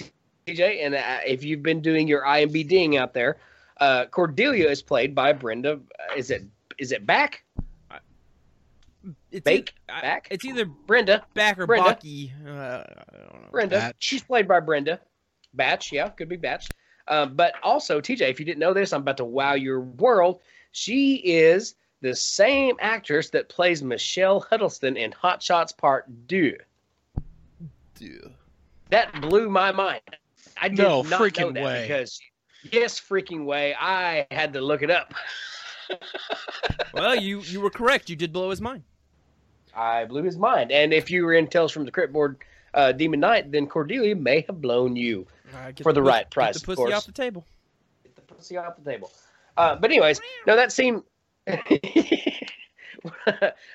[0.46, 3.38] TJ, and uh, if you've been doing your IMDbing out there,
[3.80, 5.72] uh, Cordelia is played by Brenda.
[5.74, 6.44] Uh, is it
[6.78, 7.44] is it back?
[9.32, 9.74] It's Bake?
[9.88, 10.28] eith- Back?
[10.30, 11.24] It's either Brenda.
[11.34, 11.94] back or Brenda.
[11.94, 12.30] Bakke.
[12.46, 13.48] Uh, I don't know.
[13.50, 13.76] Brenda.
[13.76, 13.96] Batch.
[13.98, 15.00] She's played by Brenda.
[15.54, 16.68] Batch, yeah, could be Batch.
[17.08, 20.40] Um, but also, TJ, if you didn't know this, I'm about to wow your world.
[20.72, 26.56] She is the same actress that plays Michelle Huddleston in Hot Shots Part Deux.
[28.90, 30.00] That blew my mind.
[30.60, 31.82] I did No not know freaking that way.
[31.82, 32.20] because
[32.70, 33.74] yes, freaking way.
[33.78, 35.14] I had to look it up.
[36.94, 38.08] Well, you you were correct.
[38.10, 38.82] You did blow his mind.
[39.74, 40.70] I blew his mind.
[40.72, 42.36] And if you were in Tales from the Crypt Board
[42.74, 45.26] uh, Demon Knight, then Cordelia may have blown you.
[45.74, 46.94] Get For the puss- right get price, the pussy course.
[46.94, 47.44] off the table.
[48.02, 49.10] Get the pussy off the table.
[49.56, 51.02] Uh, but anyways, no, that scene.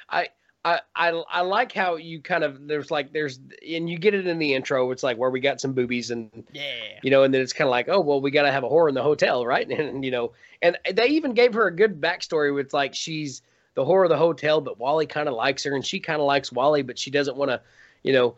[0.10, 0.28] I.
[0.66, 4.28] I, I, I like how you kind of there's like there's and you get it
[4.28, 6.64] in the intro it's like where we got some boobies and Yeah.
[7.04, 8.68] you know and then it's kind of like oh well we got to have a
[8.70, 12.02] whore in the hotel right and, you know and they even gave her a good
[12.02, 13.44] backstory with like she's
[13.78, 16.26] the whore of the hotel but Wally kind of likes her and she kind of
[16.26, 17.62] likes Wally but she doesn't want to
[18.02, 18.36] you know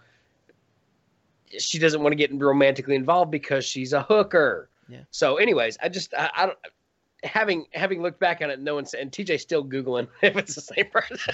[1.58, 5.00] she doesn't want to get romantically involved because she's a hooker Yeah.
[5.12, 6.58] so anyways I just I, I don't
[7.24, 10.62] having having looked back on it no one's and TJ still googling if it's the
[10.62, 11.18] same person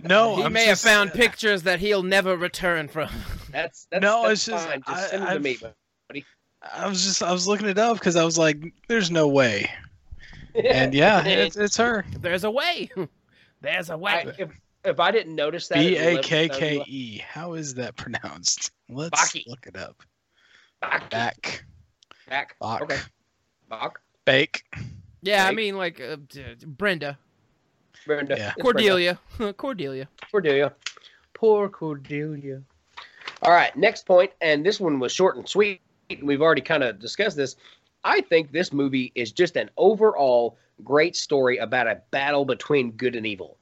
[0.00, 3.08] No, he I'm may just- have found pictures that he'll never return from.
[3.50, 4.82] that's that's No, that's it's just- fine.
[4.86, 5.56] just I- send them to me
[6.10, 6.24] I've-
[6.74, 9.70] I was just I was looking it up because I was like, "There's no way."
[10.54, 12.04] And yeah, it's, it's her.
[12.20, 12.90] There's a way.
[13.60, 14.12] There's a way.
[14.12, 14.50] I, if,
[14.84, 17.18] if I didn't notice that, B at A 11, K I'd be K like, E.
[17.18, 18.70] How is that pronounced?
[18.88, 19.46] Let's Bakke.
[19.46, 20.02] look it up.
[20.80, 21.10] Back.
[21.10, 21.64] Back.
[22.28, 22.56] Back.
[22.60, 22.82] Bach.
[22.82, 22.98] Okay.
[23.68, 24.00] Bach.
[24.24, 24.64] Bake.
[25.22, 26.16] yeah, I mean, like uh,
[26.66, 27.18] Brenda,
[28.06, 28.36] Brenda.
[28.38, 28.52] Yeah.
[28.56, 29.18] It's Cordelia,
[29.56, 30.08] Cordelia.
[30.30, 30.72] Cordelia.
[31.34, 32.62] Poor Cordelia.
[33.42, 33.74] All right.
[33.76, 35.82] Next point, and this one was short and sweet.
[36.22, 37.56] We've already kind of discussed this.
[38.04, 43.16] I think this movie is just an overall great story about a battle between good
[43.16, 43.56] and evil.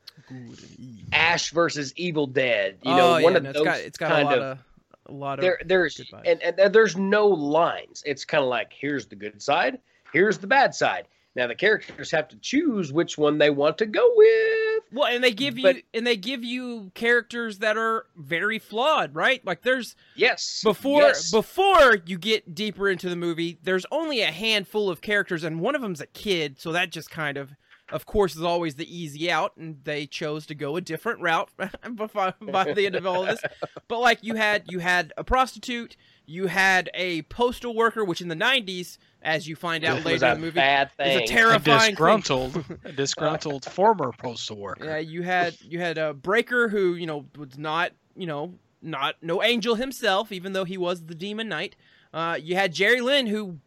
[1.13, 2.79] Ash versus Evil Dead.
[2.83, 4.39] You know, oh, one yeah, of no, those it's got it's got kind a lot
[4.39, 4.59] of of,
[5.07, 9.07] a lot of there there's and, and there's no lines it's kind of like here's
[9.07, 9.79] the good side
[10.13, 13.87] here's the bad side now the characters have to choose which one they want to
[13.87, 18.07] go with well, and they give you but- and they give you characters that are
[18.17, 19.45] very flawed, right?
[19.45, 21.31] Like there's yes before yes.
[21.31, 25.75] before you get deeper into the movie, there's only a handful of characters, and one
[25.75, 27.53] of them's a kid, so that just kind of,
[27.91, 31.51] of course, is always the easy out, and they chose to go a different route
[31.57, 33.41] by, by the end of all of this.
[33.89, 38.29] But like you had you had a prostitute, you had a postal worker, which in
[38.29, 41.27] the '90s, as you find out It later in the movie, bad thing a A
[41.27, 41.91] terrifying thing.
[41.91, 44.85] disgruntled, a disgruntled former postal worker.
[44.85, 49.17] Yeah, you had you had a breaker who you know was not you know not
[49.23, 51.77] no angel himself, even though he was the demon knight.
[52.13, 53.59] Uh, you had Jeryline who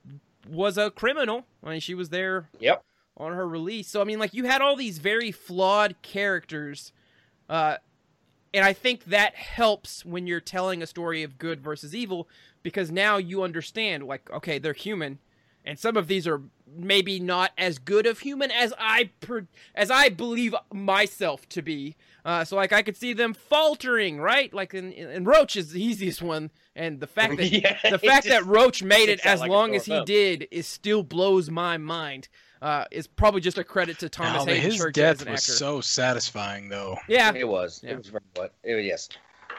[0.49, 1.45] was a criminal.
[1.63, 2.83] I mean, she was there yep
[3.17, 3.87] on her release.
[3.87, 6.91] So I mean, like you had all these very flawed characters,
[7.49, 7.77] uh,
[8.53, 12.27] and I think that helps when you're telling a story of good versus evil
[12.63, 15.19] because now you understand, like, okay, they're human,
[15.65, 16.41] and some of these are
[16.77, 21.95] maybe not as good of human as I per- as I believe myself to be.
[22.23, 24.53] Uh, so like I could see them faltering, right?
[24.53, 28.01] Like in, in Roach is the easiest one, and the fact that Yeah, the it
[28.01, 30.05] fact that Roach made it as like long as he thumb.
[30.05, 32.27] did is still blows my mind.
[32.61, 35.31] Uh, is probably just a credit to Thomas Now, Haden his Church death as an
[35.33, 35.51] was actor.
[35.51, 36.97] so satisfying, though.
[37.07, 37.91] yeah, it was Yeah.
[37.91, 39.09] it was very what yes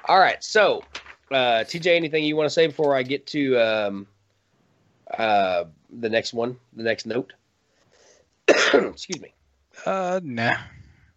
[0.08, 0.82] all right so
[1.30, 4.06] uh tj anything you want to say before i get to um
[5.18, 5.64] uh
[6.00, 7.32] the next one the next note
[8.48, 9.32] excuse me
[9.84, 10.56] Uh, nah.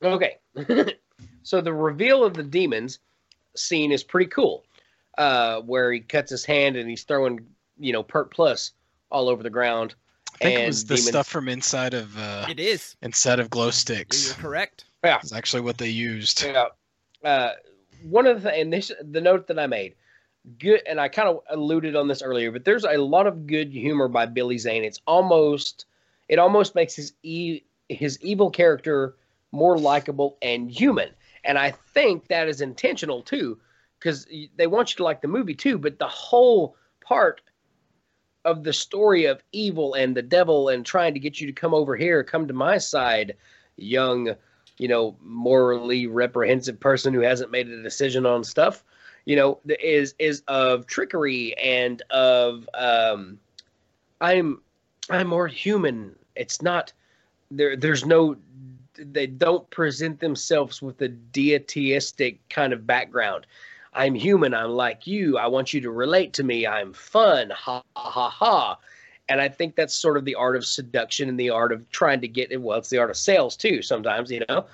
[0.02, 0.38] Okay.
[1.43, 2.99] so the reveal of the demons
[3.56, 4.63] scene is pretty cool,
[5.17, 7.39] uh, where he cuts his hand and he's throwing
[7.80, 8.71] you know Pert Plus
[9.12, 9.95] all over the ground.
[10.36, 12.95] I think and it was the Demon- stuff from inside of uh, It is.
[13.02, 14.34] inside of glow You're sticks.
[14.34, 14.86] correct.
[15.04, 16.43] Yeah, It's actually what they used.
[16.43, 16.65] Yeah.
[17.23, 17.52] Uh,
[18.04, 19.95] one of the and this the note that I made,
[20.57, 23.71] good, and I kind of alluded on this earlier, but there's a lot of good
[23.71, 24.83] humor by Billy Zane.
[24.83, 25.85] It's almost,
[26.27, 29.15] it almost makes his e his evil character
[29.51, 31.09] more likable and human,
[31.43, 33.59] and I think that is intentional too,
[33.99, 35.77] because they want you to like the movie too.
[35.77, 37.41] But the whole part
[38.45, 41.73] of the story of evil and the devil and trying to get you to come
[41.73, 43.35] over here, come to my side,
[43.75, 44.35] young
[44.79, 48.83] you know, morally reprehensive person who hasn't made a decision on stuff,
[49.30, 53.38] you know, is is of trickery and of um,
[54.20, 54.60] I'm
[55.12, 56.15] I'm more human.
[56.36, 56.92] It's not
[57.52, 57.78] there.
[57.78, 58.38] There's no.
[58.96, 63.46] They don't present themselves with a deityistic kind of background.
[63.94, 64.56] I'm human.
[64.56, 65.38] I'm like you.
[65.38, 66.65] I want you to relate to me.
[66.65, 67.52] I'm fun.
[67.52, 68.80] Ha ha ha ha.
[69.30, 72.22] And I think that's sort of the art of seduction and the art of trying
[72.22, 72.52] to get.
[72.52, 72.60] it.
[72.60, 73.84] Well, it's the art of sales too.
[73.84, 74.65] Sometimes, you know,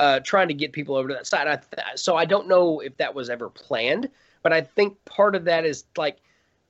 [0.00, 1.46] uh, trying to get people over to that side.
[1.46, 4.08] I th- so I don't know if that was ever planned,
[4.42, 6.16] but I think part of that is like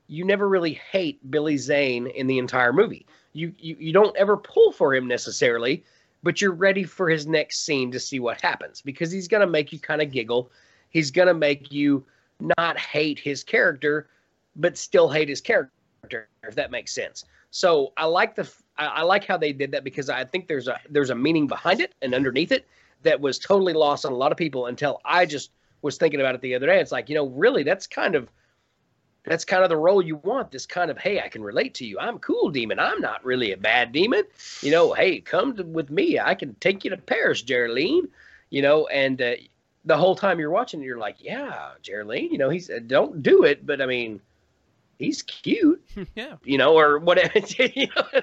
[0.09, 3.07] you never really hate Billy Zane in the entire movie.
[3.33, 5.85] You you, you don't ever pull for him necessarily,
[6.25, 9.73] but you're ready for his next scene to see what happens because he's gonna make
[9.73, 10.51] you kind of giggle.
[10.89, 12.05] He's gonna make you
[12.41, 14.09] not hate his character,
[14.57, 17.25] but still hate his character, if that makes sense.
[17.53, 20.67] So I like the I, I like how they did that because I think there's
[20.67, 22.67] a there's a meaning behind it and underneath it
[23.03, 25.51] that was totally lost on a lot of people until I just
[25.83, 26.81] was thinking about it the other day.
[26.81, 28.29] It's like, you know, really that's kind of
[29.25, 30.51] that's kind of the role you want.
[30.51, 31.99] This kind of, hey, I can relate to you.
[31.99, 32.79] I'm cool demon.
[32.79, 34.25] I'm not really a bad demon.
[34.63, 36.19] You know, hey, come to, with me.
[36.19, 38.09] I can take you to Paris, Jeryline.
[38.49, 39.33] You know, and uh,
[39.85, 42.31] the whole time you're watching, you're like, yeah, Jeryline.
[42.31, 44.21] You know, he's uh, don't do it, but I mean,
[44.99, 45.85] he's cute.
[46.15, 46.37] yeah.
[46.45, 47.39] You know, or whatever.
[47.59, 48.21] you know?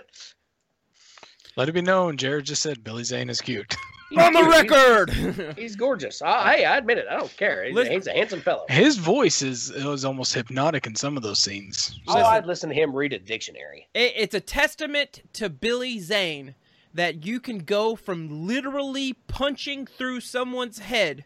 [1.56, 3.76] Let it be known, Jared just said Billy Zane is cute.
[4.10, 4.54] He's On the cute.
[4.54, 5.56] He's- record.
[5.58, 6.22] He's, gorgeous.
[6.22, 7.06] I, hey, I admit it.
[7.12, 7.66] I don't care.
[7.66, 8.66] He's, Listen- he's a handsome fellow.
[8.70, 12.00] His voice is is almost hypnotic in some of those scenes.
[12.08, 13.88] Oh, I'd listen to him read a dictionary.
[13.94, 16.56] It- it's a testament to Billy Zane
[16.94, 21.26] that you can go from literally punching through someone's head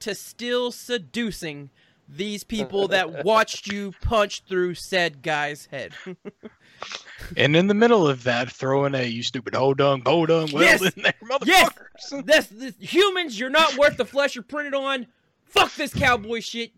[0.00, 1.70] to still seducing
[2.08, 5.92] these people that watched you punch through said guy's head.
[7.36, 10.62] And in the middle of that, throwing a you stupid ho dung, bo dung, well
[10.62, 10.82] Yes!
[10.82, 11.14] in there,
[11.44, 11.70] Yes!
[11.70, 12.26] motherfuckers.
[12.26, 15.06] this, this humans, you're not worth the flesh you're printed on.
[15.44, 16.72] Fuck this cowboy shit.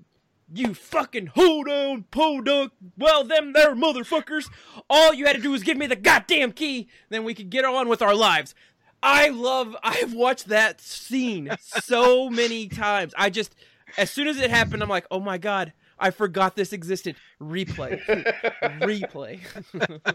[0.52, 2.72] You fucking hold on, podunk.
[2.98, 4.48] Well, them there motherfuckers.
[4.90, 7.64] All you had to do was give me the goddamn key, then we could get
[7.64, 8.54] on with our lives.
[9.02, 9.74] I love.
[9.82, 13.12] I've watched that scene so many times.
[13.16, 13.54] I just,
[13.98, 17.16] as soon as it happened, I'm like, oh my god, I forgot this existed.
[17.40, 18.02] Replay,
[18.80, 19.40] replay.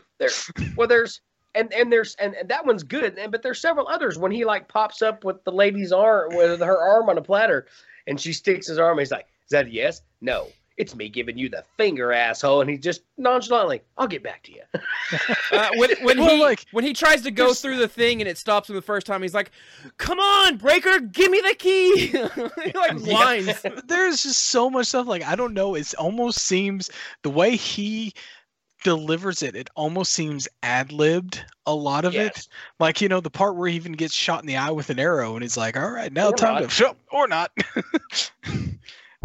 [0.20, 0.30] there
[0.76, 1.22] well there's
[1.56, 4.46] and and there's and, and that one's good and but there's several others when he
[4.46, 7.68] like pops up with the lady's arm with her arm on a platter
[8.08, 10.48] and she sticks his arm and he's like is that a yes no
[10.80, 14.52] it's me giving you the finger asshole and he just nonchalantly i'll get back to
[14.54, 14.62] you
[15.52, 18.22] Uh, when when Well, he like, when he tries to go there's- through the thing
[18.22, 19.50] and it stops him the first time, he's like,
[19.98, 22.18] "Come on, Brayker, give me the key!" he
[22.76, 23.60] like whines.
[23.88, 25.08] There's just so much stuff.
[25.08, 25.74] Like I don't know.
[25.74, 26.92] It almost seems
[27.24, 28.14] the way he
[28.84, 29.56] delivers it.
[29.56, 31.44] It almost seems ad libbed.
[31.66, 32.48] A lot of it.
[32.80, 35.00] Like you know the part where he even gets shot in the eye with an
[35.00, 36.64] arrow, and he's like, "All right, now Or time not.
[36.64, 37.52] to show or not."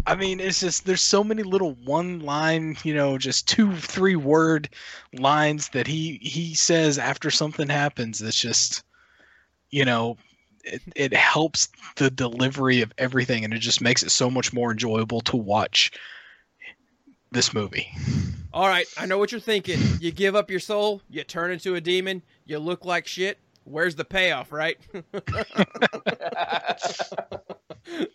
[0.07, 4.15] I mean, it's just there's so many little one line, you know, just two, three
[4.15, 4.69] word
[5.13, 8.21] lines that he he says after something happens.
[8.21, 8.83] It's just,
[9.71, 10.17] you know,
[10.63, 14.71] it, it helps the delivery of everything, and it just makes it so much more
[14.71, 15.91] enjoyable to watch
[17.31, 17.87] this movie.
[18.53, 19.79] All right, I know what you're thinking.
[19.99, 23.37] You give up your soul, you turn into a demon, you look like shit.
[23.65, 24.77] Where's the payoff, right?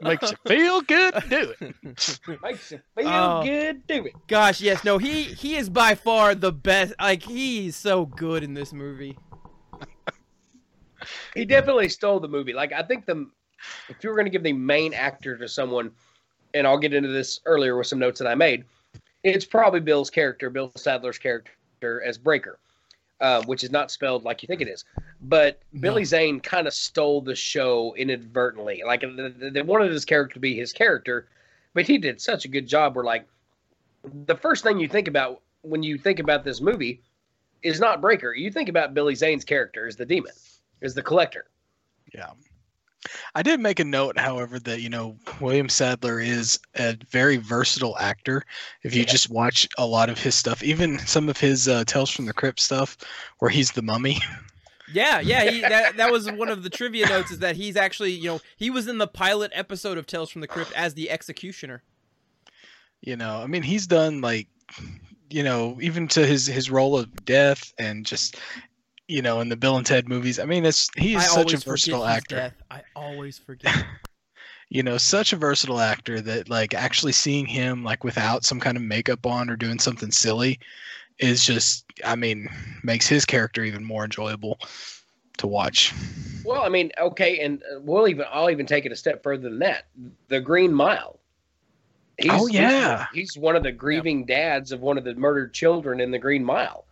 [0.02, 1.74] Makes you feel good do it.
[2.42, 3.42] makes you feel Oh.
[3.44, 6.94] good do it Gosh, yes, no, he he is by far the best.
[7.00, 9.16] Like he's so good in this movie.
[11.34, 13.26] he definitely stole the movie like i think the
[13.88, 15.90] if you were going to give the main actor to someone
[16.52, 18.64] and i'll get into this earlier with some notes that i made
[19.24, 22.56] it's probably bill's character bill sadler's character as Brayker
[23.20, 24.84] uh, which is not spelled like you think it is.
[25.20, 28.82] But billy zane kind of stole the show inadvertently.
[28.86, 31.28] Like they- wanted his character to be his character
[31.74, 33.26] but he did such a good job where like
[34.26, 37.02] the first thing you think about when you think about this movie
[37.62, 38.36] is not Brayker.
[38.36, 40.32] You think about billy zane's character as the demon
[40.80, 41.46] is the collector.
[42.14, 42.30] Yeah.
[43.34, 47.96] I did make a note, however, that you know William Sadler is a very versatile
[47.98, 48.44] actor.
[48.82, 49.10] If you Yeah.
[49.12, 52.34] just watch a lot of his stuff, even some of his uh, Tales from the
[52.34, 52.96] Crypt stuff,
[53.38, 54.18] where he's the mummy.
[54.92, 55.44] Yeah, yeah.
[55.44, 58.40] He, that that was one of the trivia notes is that he's actually, you know,
[58.56, 61.84] he was in the pilot episode of Tales from the Crypt as the executioner.
[63.02, 64.48] You know, I mean, he's done like,
[65.30, 68.36] you know, even to his his role of death and just,
[69.10, 70.38] you know, in the Bill and Ted movies.
[70.38, 72.36] I mean, it's he is I such a always versatile forget his actor.
[72.36, 72.54] death.
[72.70, 73.84] I always forget.
[74.70, 78.76] you know such a versatile actor that like actually seeing him like without some kind
[78.76, 80.60] of makeup on or doing something silly
[81.18, 82.48] is just i mean
[82.84, 84.56] makes his character even more enjoyable
[85.38, 85.92] to watch
[86.44, 89.48] Well, I mean, okay, and uh, we'll even I'll even take it a step further
[89.48, 89.86] than that.
[90.28, 91.18] The Green Mile.
[92.18, 93.06] He's, Oh, he's- yeah.
[93.12, 96.44] he's, one of the grieving dads of one of the murdered children in the Green
[96.44, 96.84] Mile.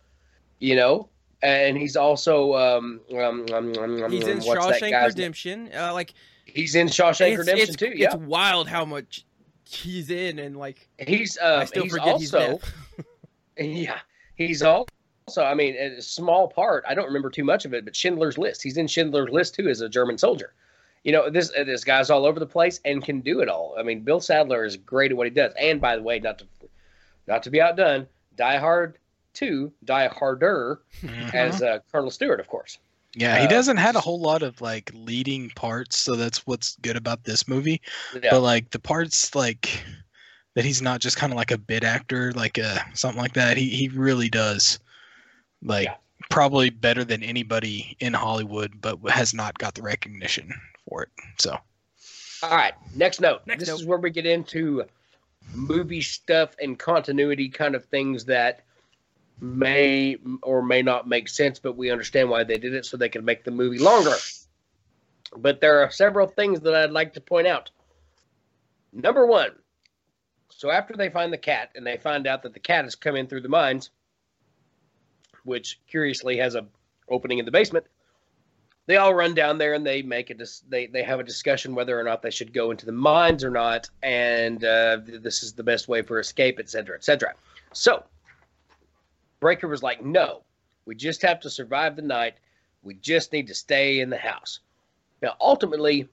[0.59, 1.09] You know,
[1.41, 5.05] and he's also um, um, um, um, um, He's in Shawshank?
[5.05, 5.69] Redemption.
[5.73, 6.13] Uh, like
[6.45, 7.91] He's in Shawshank it's, Redemption it's, too.
[7.93, 9.25] it's wild how much
[9.69, 12.59] he's in, and like he's I um, still he's forget he's also
[12.97, 13.05] dead.
[13.67, 13.99] yeah
[14.35, 14.87] he's also
[15.37, 16.83] I mean a small part.
[16.87, 18.63] I don't remember too much of it, but Schindler's List.
[18.63, 20.53] He's in Schindler's List too as a German soldier.
[21.03, 23.75] You know this uh, this guy's all over the place and can do it all.
[23.77, 25.53] I mean, Bill Sadler is great at what he does.
[25.59, 26.45] And by the way, not to
[27.27, 28.97] not to be outdone, Die Hard
[29.33, 30.81] two, Die Harder
[31.33, 32.77] as uh, Colonel Stuart, of course.
[33.15, 36.75] yeah he uh, doesn't had a whole lot of like leading parts so that's what's
[36.81, 37.81] good about this movie
[38.13, 38.29] Yeah.
[38.31, 39.83] but like the parts like
[40.55, 43.57] that he's not just kind of like a bit actor like uh something like that
[43.57, 44.79] he he really does
[45.63, 45.95] like Yeah.
[46.29, 50.53] probably better than anybody in hollywood but has not got the recognition
[50.87, 51.09] for it
[51.39, 51.57] so
[52.43, 53.41] All right, next note.
[53.47, 53.79] Next this note.
[53.81, 54.83] is where we get into
[55.53, 58.63] movie stuff and continuity kind of things that
[59.41, 63.09] may or may not make sense, but we understand why they did it so they
[63.09, 64.15] can make the movie longer.
[65.35, 67.69] But there are several things that I'd like to point out.
[68.91, 69.51] Number one,
[70.49, 73.15] so after they find the cat and they find out that the cat has come
[73.15, 73.91] in through the mines,
[75.43, 76.65] which curiously has a
[77.07, 77.85] opening in the basement,
[78.87, 81.75] they all run down there and they make a dis- they they have a discussion
[81.75, 85.43] whether or not they should go into the mines or not, and uh, th- this
[85.43, 87.35] is the best way for escape, et cetera, et cetera.
[87.71, 88.03] So
[89.41, 90.43] Brayker was like, "No,
[90.85, 92.35] we just have to survive the night.
[92.81, 94.59] We just need to stay in the house."
[95.21, 96.07] Now, ultimately,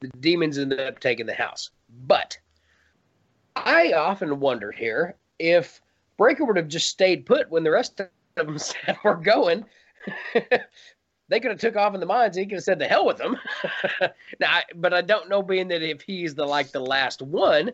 [0.00, 1.70] the demons ended up taking the house,
[2.06, 2.38] but
[3.56, 5.80] I often wonder here if
[6.18, 9.64] Brayker would have just stayed put when the rest of them said we're going.
[11.28, 12.36] they could have took off in the mines.
[12.36, 13.36] And he could have said the hell with them.
[14.40, 17.72] now, I, but I don't know, being that if he's the like the last one,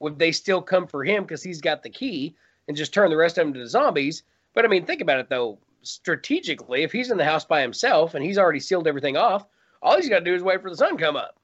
[0.00, 2.34] would they still come for him because he's got the key
[2.68, 4.22] and just turn the rest of them to zombies?
[4.54, 5.58] But I mean, think about it though.
[5.84, 9.46] Strategically, if he's in the house by himself and he's already sealed everything off,
[9.82, 11.38] all he's got to do is wait for the sun to come up.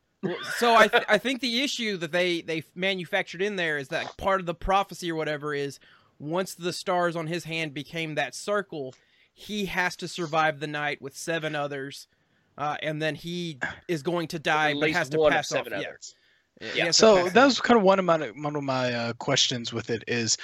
[0.58, 4.16] So I th- I think the issue that they they manufactured in there is that
[4.16, 5.78] part of the prophecy or whatever is
[6.18, 8.94] once the stars on his hand became that circle,
[9.32, 12.08] he has to survive the night with seven others,
[12.56, 15.36] uh, and then he is going to die, At but least has to one of
[15.36, 15.80] pass seven off.
[15.84, 16.14] others.
[16.60, 16.68] Yeah.
[16.72, 16.90] He Yeah.
[16.90, 20.02] So that was kind of one of my one of my uh, questions with it
[20.08, 20.36] is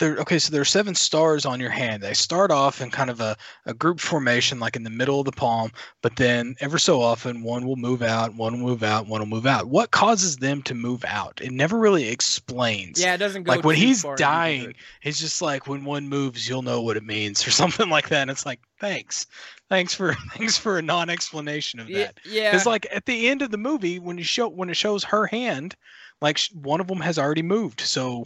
[0.00, 0.16] there.
[0.16, 2.02] Okay, so there are seven stars on your hand.
[2.02, 3.36] They start off in kind of a,
[3.66, 5.70] a group formation, like in the middle of the palm,
[6.02, 9.28] but then ever so often one will move out, one will move out, one will
[9.28, 9.68] move out.
[9.68, 11.40] What causes them to move out?
[11.40, 13.00] It never really explains.
[13.00, 14.76] Yeah, it doesn't go like when he's dying, it.
[15.02, 18.22] it's just like when one moves, you'll know what it means, or something like that.
[18.22, 19.26] And it's like, thanks,
[19.68, 22.18] thanks for thanks for a non-explanation of that.
[22.24, 22.56] yeah.
[22.56, 25.26] It's like at the end of the movie when you show when it shows her
[25.26, 25.76] hand,
[26.20, 27.80] like one of them has already moved.
[27.80, 28.24] So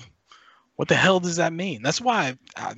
[0.77, 1.83] what the hell does that mean?
[1.83, 2.75] That's why I, I,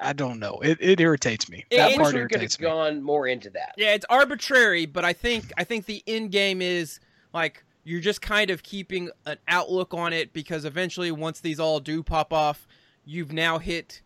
[0.00, 0.58] I don't know.
[0.62, 1.64] It, it irritates me.
[1.70, 2.64] It- that it- part we could have irritates me.
[2.66, 3.74] gone more into that.
[3.76, 7.00] Yeah, it's arbitrary, but I think I think the end game is
[7.32, 11.80] like you're just kind of keeping an outlook on it because eventually once these all
[11.80, 12.66] do pop off,
[13.04, 14.00] you've now hit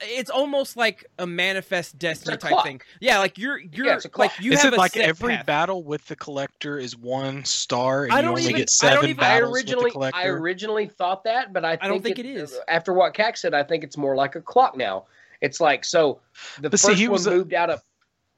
[0.00, 2.64] it's almost like a manifest destiny type clock.
[2.64, 2.80] thing.
[3.00, 5.46] Yeah, like you're you're Yeah, like you is have it a like set every path.
[5.46, 8.94] battle with the collector is one star and I don't only even- get I don't
[8.96, 10.18] seven even- I battles with originally, the collector?
[10.20, 12.54] I originally thought that, but I, think don't think it is.
[12.54, 15.04] Uh, after what Cax said, I think it's more like a clock now.
[15.40, 16.20] It's like so.
[16.60, 17.82] The But see, first he one was a- moved out of.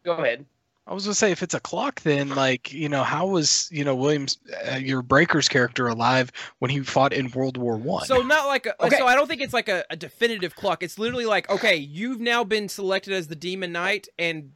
[0.05, 0.45] Go ahead.
[0.87, 3.85] I was gonna say if it's a clock, then like you know how was you
[3.85, 4.39] know Williams
[4.71, 8.07] uh, your Brayker's character alive when he fought in World War One?
[8.07, 8.97] So not like a, Okay.
[8.97, 10.83] so I don't think it's like a, a definitive clock.
[10.83, 14.53] It's literally like okay, you've now been selected as the demon knight, and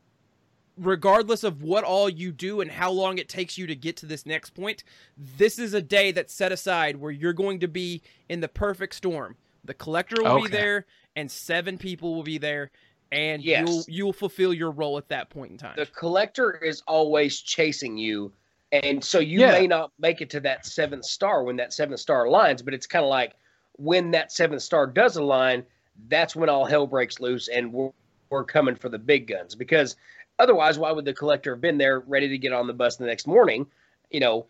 [0.76, 4.06] regardless of what all you do and how long it takes you to get to
[4.06, 4.82] this next point,
[5.16, 8.94] this is a day that's set aside where you're going to be in the perfect
[8.96, 9.36] storm.
[9.64, 12.70] The collector will be there, and seven people will be there,
[13.14, 13.60] and Yes.
[13.66, 15.74] you'll you'll fulfill your role at that point in time.
[15.76, 18.32] The collector is always chasing you,
[18.72, 19.52] and so you Yeah.
[19.52, 22.64] may not make it to that seventh star when that seventh star aligns.
[22.64, 23.34] But it's kind of like
[23.76, 25.64] when that seventh star does align,
[26.08, 27.90] that's when all hell breaks loose, and we're,
[28.30, 29.54] we're coming for the big guns.
[29.54, 29.96] Because
[30.40, 33.06] otherwise, why would the collector have been there ready to get on the bus the
[33.06, 33.66] next morning?
[34.10, 34.46] You know,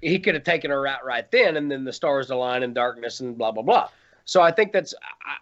[0.00, 3.20] he could have taken her out right then, and then the stars align in darkness
[3.20, 3.88] and blah blah blah.
[4.24, 4.94] So I think that's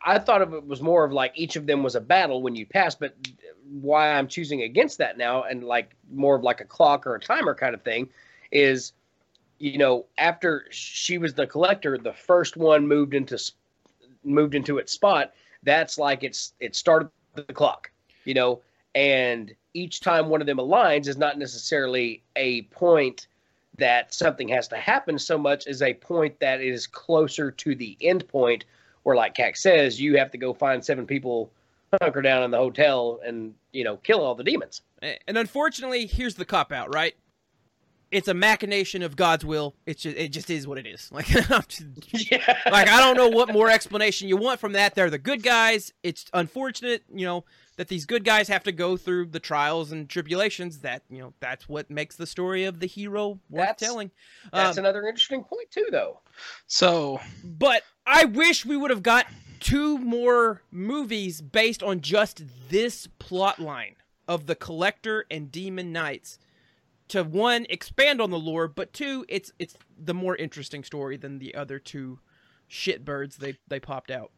[0.05, 2.43] I, I thought of it was more of like each of them was a battle
[2.43, 3.15] when you pass, but
[3.71, 7.21] why I'm choosing against that now and like more of like a clock or a
[7.21, 8.09] timer kind of thing
[8.51, 8.93] is
[9.59, 13.39] you know after she was the collector the first one moved into
[14.25, 17.91] moved into its spot that's like it's it started the clock
[18.25, 18.61] you know?
[18.95, 23.27] And each time one of them aligns is not necessarily a point
[23.83, 27.97] that something has to happen so much as a point that is closer to the
[28.01, 28.65] end point
[29.03, 31.51] where like Keck says you have to go find seven people
[32.01, 34.83] hunker down in the hotel and you know kill all the demons
[35.27, 37.15] And unfortunately, here's the cop out, right?
[38.13, 39.75] It's a machination of God's will.
[39.87, 41.11] It's just, it just is what it is.
[41.13, 44.95] Like, I'm just- yeah like I don't know what more explanation you want from that.
[44.95, 45.93] They're the good guys.
[46.03, 47.45] It's unfortunate, you know,
[47.79, 50.79] that these good guys have to go through the trials and tribulations.
[50.81, 54.11] That you know, that's what makes the story of the hero worth That's- telling.
[54.53, 56.21] that's Um, another interesting point too though
[56.67, 59.27] So but I wish we would have got
[59.59, 63.97] two more movies based on just this plot line
[64.29, 66.39] of the collector and demon knights
[67.13, 71.39] to one expand on the lore but two it's it's the more interesting story than
[71.39, 72.19] the other two
[72.73, 74.31] shitbirds they they popped out.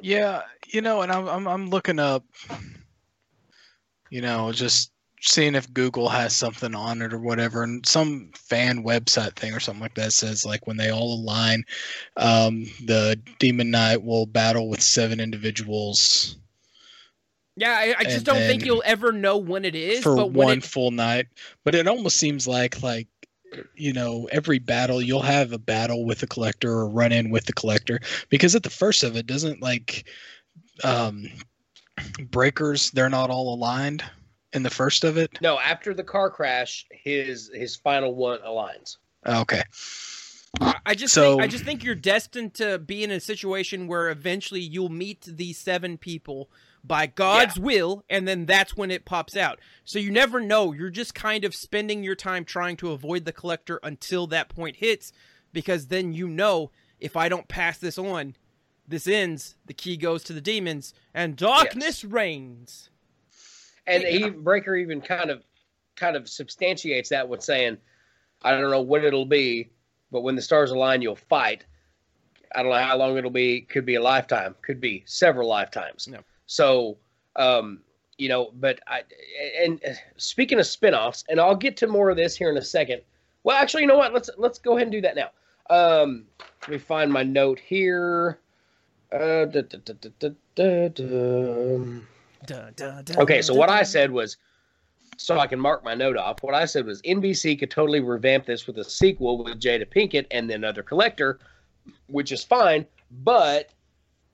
[0.00, 2.24] Yeah, you know, and I'm I'm, I'm looking up,
[4.10, 8.84] you know, just seeing if Google has something on it or whatever, and some fan
[8.84, 11.64] website thing or something like that says like when they all align,
[12.16, 16.36] um, the Demon Knight will battle with seven individuals
[17.56, 20.46] yeah i, I just don't think you'll ever know when it is for but when
[20.46, 21.26] one it, full night.
[21.64, 23.06] But it almost seems like like
[23.76, 27.44] you know every battle you'll have a battle with the collector or run in with
[27.46, 30.08] the collector because at the first of it doesn't like
[30.82, 31.26] um
[32.20, 34.02] Brayker's they're not all aligned
[34.52, 38.96] in the first of it no after the car crash his his final one aligns
[39.26, 39.62] okay
[40.60, 43.86] I- I just So- think, I just think you're destined to be in a situation
[43.86, 46.50] where eventually you'll meet these seven people
[46.86, 49.58] by God's will, and then that's when it pops out.
[49.84, 50.72] So you never know.
[50.72, 54.76] You're just kind of spending your time trying to avoid the collector until that point
[54.76, 55.10] hits,
[55.52, 56.70] because then you know
[57.00, 58.36] if I don't pass this on,
[58.86, 59.56] this ends.
[59.66, 62.90] The key goes to the demons, and darkness reigns.
[63.86, 65.42] and he Brayker even kind of
[65.96, 67.76] kind of substantiates that with saying
[68.42, 69.70] i don't know what it'll be
[70.10, 71.64] but when the stars align you'll fight
[72.54, 76.08] i don't know how long it'll be could be a lifetime could be several lifetimes
[76.08, 76.18] No.
[76.46, 76.96] So
[77.36, 77.80] um
[78.18, 79.02] you know but i
[79.62, 79.80] and
[80.16, 83.00] speaking of spin-offs and i'll get to more of this here in a second
[83.42, 85.30] well actually you know what let's let's go ahead and do that now
[85.70, 86.24] um
[86.62, 88.38] let me find my note here
[89.12, 89.78] uh, da, da,
[90.18, 90.30] da,
[93.16, 94.36] Okay, so what I said was,
[95.16, 96.42] so I can mark my note off.
[96.42, 100.26] What I said was NBC could totally revamp this with a sequel with Jada Pinkett
[100.30, 101.38] and then another collector,
[102.08, 102.86] which is fine.
[103.22, 103.70] But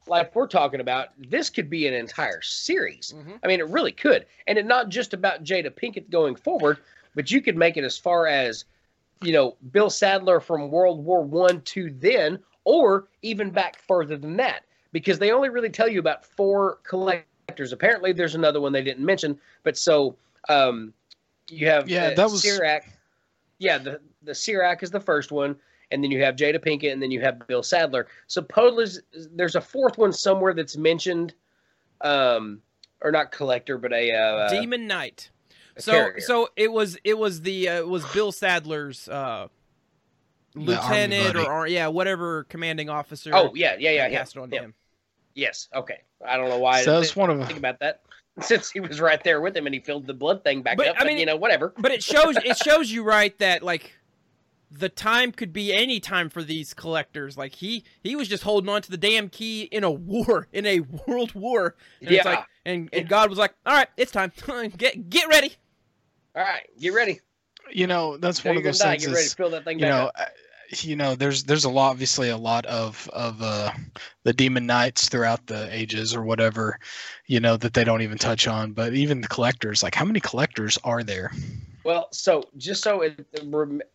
[0.06, 3.14] like we're talking about, this could be an entire series.
[3.16, 3.38] Mhm.
[3.42, 6.78] I mean, it really could, and it not just about Jada Pinkett going forward,
[7.14, 8.64] but you could make it as far as,
[9.22, 14.36] you know, Bill Sadler from World War One to then, or even back further than
[14.36, 17.72] that, because they only really tell you about four collectors.
[17.72, 20.16] Apparently, there's another one they didn't mention, but so
[20.48, 20.92] um,
[21.50, 22.82] you have Yeah, uh, that was- Sirac.
[23.58, 25.56] Yeah, the the Sirac is the first one,
[25.90, 28.06] and then you have Jada Pinkett, and then you have Bill Sadler.
[28.26, 29.02] Supposedly,
[29.34, 31.34] there's a fourth one somewhere that's mentioned,
[32.00, 32.60] um,
[33.02, 35.30] or not collector, but a uh, Demon Knight.
[35.76, 36.20] a So carrier.
[36.20, 39.48] so it was it was the uh, it was Bill Sadler's uh,
[40.54, 43.30] lieutenant or, or yeah whatever commanding officer.
[43.34, 44.18] oh yeah, yeah, yeah, yeah.
[44.18, 44.60] passed on yeah.
[44.62, 44.74] him.
[45.34, 45.68] Yes.
[45.74, 45.98] Okay.
[46.26, 46.82] I don't know why.
[46.82, 48.02] so I that's didn't one of think about that
[48.40, 50.88] since he was right there with him and he filled the blood thing back But,
[50.88, 50.96] up.
[50.96, 51.72] I But, mean- you know, whatever.
[51.78, 53.92] But it shows it shows you right that like
[54.70, 57.36] the time could be any time for these collectors.
[57.36, 60.64] Like he he was just holding on to the damn key in a war in
[60.66, 61.74] a world war.
[62.00, 62.30] And it's Yeah.
[62.30, 64.32] like and, and God was like, all right, it's time.
[64.76, 65.54] get get ready.
[66.36, 67.20] All right, get ready.
[67.70, 68.96] you know that's Know one of you're those gonna die.
[68.98, 70.30] things Get ready to fill that thing you back know up.
[70.70, 73.72] You know there's there's a lot obviously a lot of of uh
[74.22, 76.78] the demon knights throughout the ages or whatever
[77.26, 80.20] you know that they don't even touch on but even the collectors like how many
[80.20, 81.32] collectors are there
[81.82, 83.26] Well, so just so it,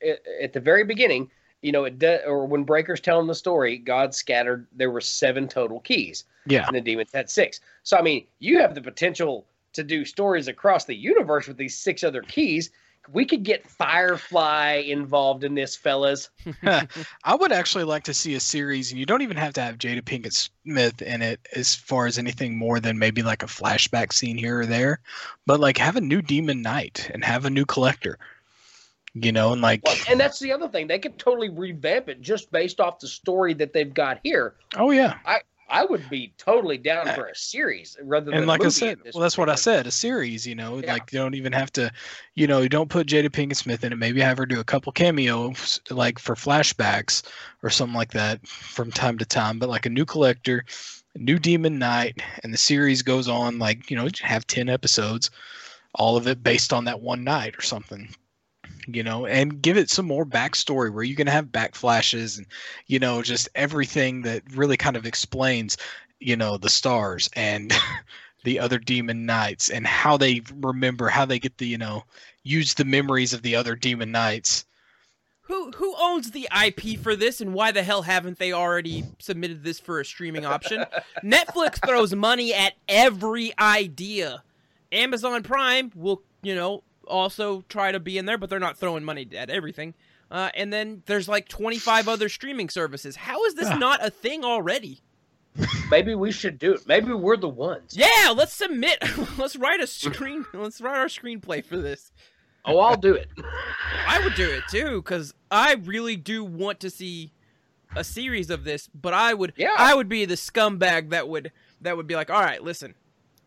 [0.02, 1.30] it, at the very beginning,
[1.62, 4.68] you know, it does, or when Brayker's telling the story, God scattered.
[4.76, 7.60] There were seven total keys, yeah and the demons had six.
[7.84, 11.78] So I mean, you have the potential to do stories across the universe with these
[11.78, 12.72] six other keys
[13.12, 16.30] we could get Firefly involved in this, fellas.
[16.64, 19.78] I would actually like to see a series, and you don't even have to have
[19.78, 24.14] Jada Pinkett Smith in it as far as anything more than maybe like a flashback
[24.14, 25.00] scene here or there,
[25.46, 28.18] but like have a new Demon Knight and have a new Collector,
[29.14, 30.88] you know, and like, Well, and that's the other thing.
[30.88, 34.56] They could totally revamp it just based off the story that they've got here.
[34.76, 35.42] oh yeah, I
[35.90, 39.38] would be totally down for a series rather than and like I said, well, that's
[39.38, 40.94] what I said, a series, you know, Yeah.
[40.94, 41.92] like you don't even have to,
[42.36, 43.96] you know, you don't put Jada Pinkett Smith in it.
[43.98, 47.24] Maybe have her do a couple cameos, like for flashbacks
[47.64, 49.60] or something like that from time to time.
[49.60, 50.66] But like a new collector,
[51.16, 55.32] a new Demon Knight, and the series goes on like you know, have ten episodes,
[55.96, 58.10] all of it based on that one night or something.
[58.88, 62.46] You know, and give it some more backstory where you can have backflashes and,
[62.86, 65.78] you know, just everything that really kind of explains,
[66.20, 67.74] you know, the stars and
[68.46, 72.04] the other demon knights and how they remember how they get the you know
[72.44, 74.66] use the memories of the other demon knights
[75.42, 79.64] Who who owns the IP for this, and why the hell haven't they already submitted
[79.64, 80.86] this for a streaming option?
[81.24, 84.44] Netflix throws money at every idea.
[84.92, 89.04] Amazon Prime will, you know, also try to be in there, but they're not throwing
[89.04, 89.94] money at everything.
[90.32, 93.16] Uh, and then there's like 25 other streaming services.
[93.16, 93.78] How is this Yeah.
[93.78, 95.02] not a thing already?
[95.92, 96.88] Maybe we should do it.
[96.88, 97.96] Maybe we're the ones.
[97.96, 98.98] Yeah, let's submit.
[99.38, 100.46] let's write a screen.
[100.54, 102.12] let's write our screenplay for this.
[102.66, 103.30] Oh, I'll do it.
[104.08, 107.32] I would do it too because I really do want to see
[107.96, 108.90] a series of this.
[108.94, 109.76] But I would, Yeah.
[109.78, 111.52] I would be the scumbag that would
[111.82, 112.96] that would be like, all right, listen,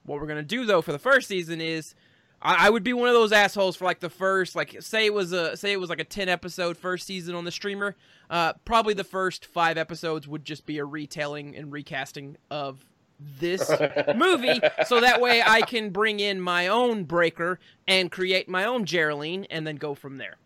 [0.05, 1.95] what we're gonna do though for the first season is.
[2.41, 5.15] I I would be one of those assholes for like the first, like say it
[5.15, 7.97] was a say it was like a ten episode first season on the streamer.
[8.31, 12.85] Uh, probably the first five episodes would just be a retelling and recasting of
[13.19, 13.69] this
[14.15, 18.85] movie so that way I can bring in my own Brayker and create my own
[18.85, 20.37] Jeryline and then go from there.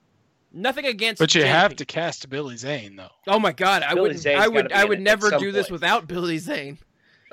[0.55, 3.95] Nothing against but you Jada have to cast Billy Zane though Oh my god, I
[3.95, 6.79] Billy would Zane's I would I would never some do this without Billy Zane.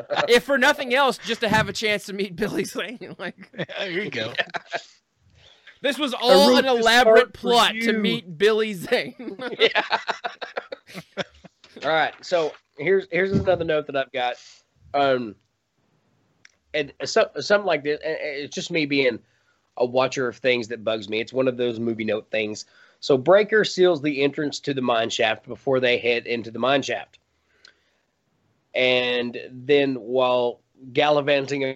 [0.30, 3.00] if for nothing else, just to have a chance to meet Billy Zane.
[3.20, 4.34] Like there you go
[5.82, 9.38] this was all an elaborate plot to meet Billy Zane.
[9.60, 9.84] yeah.
[11.84, 12.14] All right.
[12.22, 14.36] So here's here's another note that I've got.
[14.94, 15.36] Um,
[16.74, 18.00] and so, something like this.
[18.04, 19.20] and It's just me being
[19.78, 21.22] a watcher of things that bugs me.
[21.22, 22.66] It's one of those movie note things.
[23.00, 26.82] So Brayker seals the entrance to the mine shaft before they head into the mine
[26.82, 27.20] shaft.
[28.76, 30.62] And then while
[30.94, 31.76] gallivanting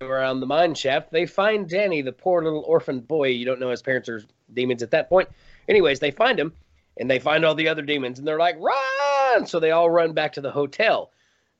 [0.00, 3.28] around the mine shaft, they find Danny, the poor little orphan boy.
[3.28, 4.22] You don't know his parents are
[4.52, 5.28] demons at that point.
[5.68, 6.52] Anyways, they find him
[6.98, 9.46] and they find all the other demons and they're like, run!
[9.46, 11.10] So they all run back to the hotel.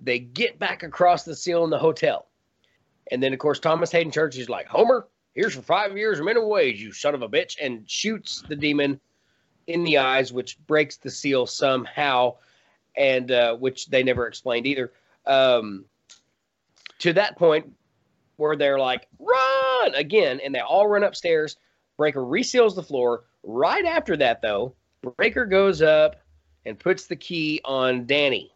[0.00, 2.26] They get back across the seal in the hotel.
[3.10, 6.24] And then, of course, Thomas Haden Church is like, Homer, here's for five years of
[6.24, 9.00] minimum wage, you son of a bitch, and shoots the demon
[9.66, 12.34] in the eyes, which breaks the seal somehow,
[12.97, 14.92] and uh, which they never explained either.
[15.26, 15.84] Um,
[17.01, 17.72] to that point
[18.36, 21.57] where they're like, run again, and they all run upstairs.
[21.99, 23.24] Brayker reseals the floor.
[23.42, 24.74] Right after that, though,
[25.05, 26.16] Brayker goes up
[26.64, 28.53] and puts the key on Danny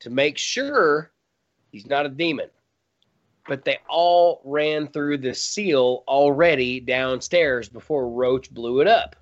[0.00, 1.10] to make sure
[1.72, 2.48] he's not a demon.
[3.48, 9.16] But they all ran through the seal already downstairs before Roach blew it up.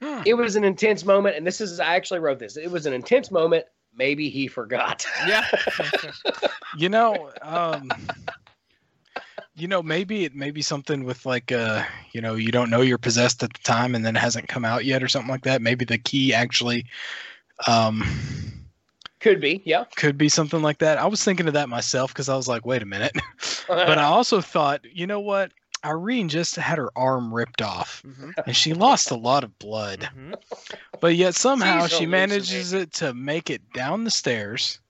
[0.00, 2.56] It was an intense moment, and this is I actually wrote this.
[2.56, 3.64] It was an intense moment.
[3.96, 5.04] Maybe he forgot.
[5.26, 5.44] yeah.
[6.76, 7.88] you know um
[9.54, 11.82] you know maybe it may be something with like uh
[12.12, 14.64] you know you don't know you're possessed at the time and then it hasn't come
[14.64, 16.84] out yet or something like that maybe the key actually
[17.66, 18.04] um
[19.20, 19.84] Could be, yeah.
[19.96, 22.64] could be something like that i was thinking of that myself because i was like
[22.66, 23.12] wait a minute
[23.68, 25.52] but i also thought you know what
[25.84, 30.08] irene just had her arm ripped off Mhm, and she lost a lot of blood
[30.16, 30.34] mhm.
[31.00, 34.80] but yet somehow She's she manages it to make it down the stairs,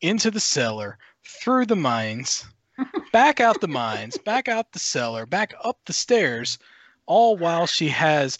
[0.00, 2.44] into the cellar, through the mines,
[3.12, 6.58] back out the mines, back out the cellar, back up the stairs,
[7.06, 8.38] all while she has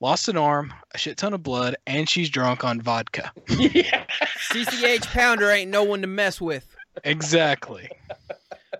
[0.00, 3.30] lost an arm, a shit ton of blood, and she's drunk on vodka.
[3.58, 4.04] yeah.
[4.50, 6.74] CCH Pounder ain't no one to mess with.
[7.04, 7.90] Exactly.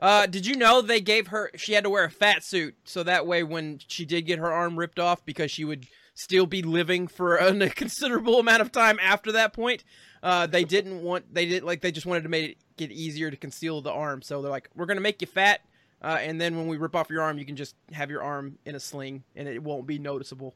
[0.01, 1.51] Uh, did you know they gave her?
[1.57, 4.53] She had to wear a fat suit so that way when she did get her
[4.53, 8.99] arm ripped off, because she would still be living for a considerable amount of time
[9.03, 9.84] after that point.
[10.22, 13.30] Uh, they didn't want they did like they just wanted to make it get easier
[13.30, 14.22] to conceal the arm.
[14.22, 15.61] So they're like, we're gonna make you fat,
[16.03, 18.59] uh, and then when we rip off your arm, you can just have your arm
[18.64, 20.55] in a sling and it won't be noticeable.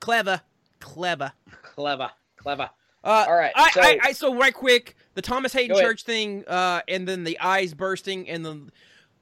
[0.00, 0.42] Clever,
[0.80, 1.32] clever.
[1.62, 2.70] Clever, clever.
[3.02, 5.76] Uh, All right, I, so- I, I, so right quick, the Thomas Haden.
[5.76, 8.70] Church thing, uh, and then the eyes bursting, and the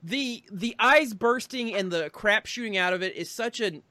[0.03, 3.83] the the eyes bursting and the crap shooting out of it is such an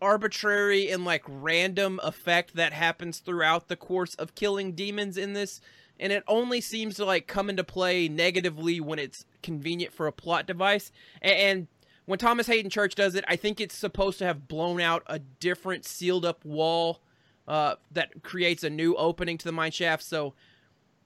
[0.00, 5.60] arbitrary and like random effect that happens throughout the course of killing demons in this
[6.00, 10.12] and it only seems to like come into play negatively when it's convenient for a
[10.12, 10.90] plot device
[11.20, 11.68] and
[12.06, 15.20] when Thomas Haden Church does it I think it's supposed to have blown out a
[15.20, 17.00] different sealed up wall
[17.46, 20.34] uh, that creates a new opening to the mine shaft so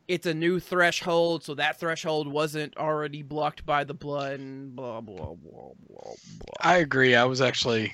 [0.09, 5.01] it's a new threshold so that threshold wasn't already blocked by the blood and blah
[5.01, 6.13] blah blah blah blah
[6.61, 7.15] I agree.
[7.15, 7.93] I was actually,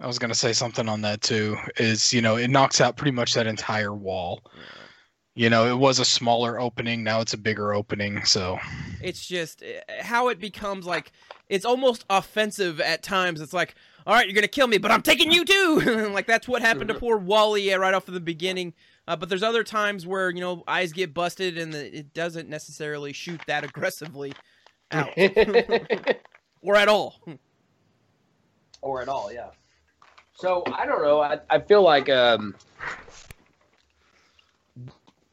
[0.00, 1.56] I was gonna say something on that too.
[1.76, 4.42] Is you know it knocks out pretty much that entire wall.
[5.34, 7.02] You know it was a smaller opening.
[7.02, 8.24] Now it's a bigger opening.
[8.24, 8.58] So
[9.02, 11.12] it's just eh, how it becomes like
[11.48, 13.74] it's almost offensive at times it's like
[14.06, 16.88] all right you're gonna kill me but i'm taking you too like that's what happened
[16.88, 18.72] to poor wally eh, right off of the beginning
[19.06, 22.48] uh, but there's other times where you know eyes get busted and the, it doesn't
[22.48, 24.32] necessarily shoot that aggressively
[24.90, 25.10] out
[26.62, 27.20] or at all
[28.84, 29.48] or at all, yeah.
[30.34, 31.20] So I don't know.
[31.20, 32.54] I, I feel like um,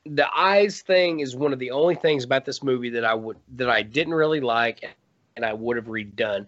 [0.06, 3.38] the eyes thing is one of the only things about this movie that I would
[3.56, 4.96] that I didn't really like,
[5.36, 6.48] and I would have redone.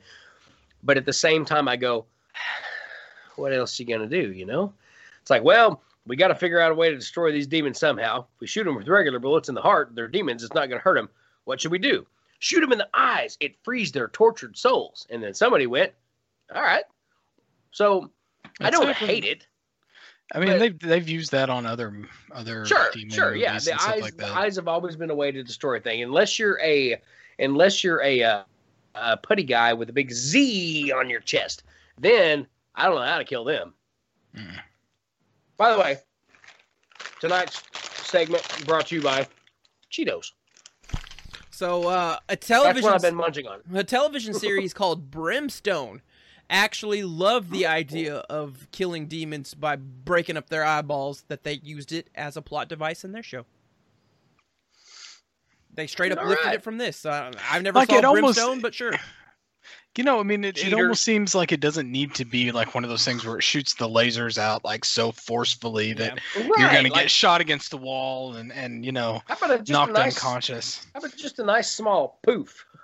[0.81, 2.05] But at the same time, I go,
[3.35, 4.31] what else you gonna do?
[4.31, 4.73] You know,
[5.21, 8.21] it's like, well, we got to figure out a way to destroy these demons somehow.
[8.35, 10.43] If we shoot them with regular bullets in the heart, they're demons.
[10.43, 11.09] It's not gonna hurt them.
[11.45, 12.05] What should we do?
[12.39, 13.37] Shoot them in the eyes.
[13.39, 15.07] It frees their tortured souls.
[15.09, 15.93] And then somebody went,
[16.53, 16.83] all right.
[17.71, 18.11] So
[18.59, 19.47] I don't actually- hate it.
[20.33, 21.93] I mean But- they've they've used that on other
[22.31, 23.59] other Sure, sure, yeah.
[23.59, 26.39] The eyes, like the eyes have always been a way to destroy a thing, unless
[26.39, 27.01] you're a,
[27.39, 28.43] unless you're a, uh,
[28.95, 31.63] a putty guy with a big Z on your chest.
[31.99, 33.73] Then I don't know how to kill them.
[34.35, 34.59] Mm.
[35.57, 35.97] By the way,
[37.19, 37.61] tonight's
[38.07, 39.27] segment brought to you by
[39.91, 40.31] Cheetos.
[41.51, 43.61] so uh, a That's television what I've been munching on.
[43.73, 46.01] A television series called Brimstone
[46.49, 51.91] actually loved the idea of killing demons by breaking up their eyeballs that they used
[51.91, 53.45] it as a plot device in their show.
[55.75, 56.55] They straight up All lifted right.
[56.55, 57.05] it from this.
[57.05, 58.93] Uh, I've never Like, saw it almost- Brimstone, but sure.
[59.95, 62.73] You know, I mean, it, it almost seems like it doesn't need to be like
[62.73, 66.41] one of those things where it shoots the lasers out like so forcefully that Yeah.
[66.41, 69.57] you're Right, gonna get shot against the wall and and you know How about a,
[69.59, 70.87] just a knocked nice, unconscious.
[70.95, 72.65] How about just a nice small poof?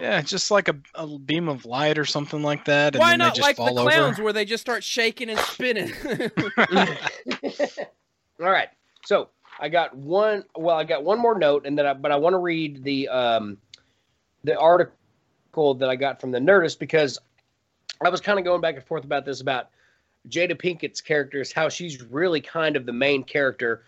[0.00, 3.18] Yeah, just like a, a beam of light or something like that, and Why then
[3.18, 4.22] not they just like the clowns over.
[4.22, 5.92] where they just start shaking and spinning?
[8.40, 8.68] All right.
[9.04, 10.44] So I got one.
[10.56, 13.08] Well, I got one more note, and then I, but I want to read the
[13.08, 13.58] um,
[14.44, 14.94] the article
[15.54, 17.18] that I got from the Nerdist because
[18.04, 19.70] I was kind of going back and forth about this about
[20.28, 23.84] Jada Pinkett's character is how she's really kind of the main character,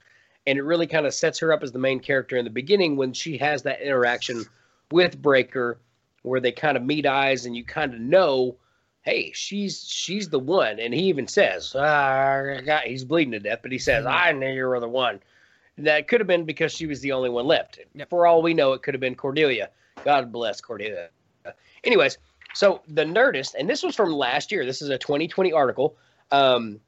[0.47, 2.97] and it really kind of sets her up as the main character in the beginning
[2.97, 4.45] when she has that interaction
[4.91, 5.77] with Brayker,
[6.23, 8.57] where they kind of meet eyes, and you kind of know
[9.03, 10.79] hey, she's she's the one.
[10.79, 14.33] And he even says, ah, I got, he's bleeding to death, but he says, I
[14.33, 15.21] knew you were the one.
[15.79, 17.79] That could have been because she was the only one left.
[18.09, 19.71] For all we know, it could have been Cordelia.
[20.05, 21.09] God bless Cordelia.
[21.85, 22.19] Anyways,
[22.55, 24.65] so the Nerdist, and this was from last year.
[24.65, 25.97] This is a 2020 article
[26.31, 26.81] um,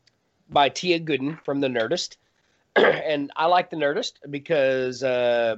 [0.50, 2.16] by Tia Gooden from the Nerdist,
[2.76, 5.56] and I like the Nerdist because uh,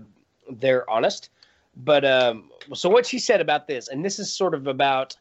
[0.51, 1.31] they're honest.
[1.77, 5.17] But um, so what she said about this, and this is sort of about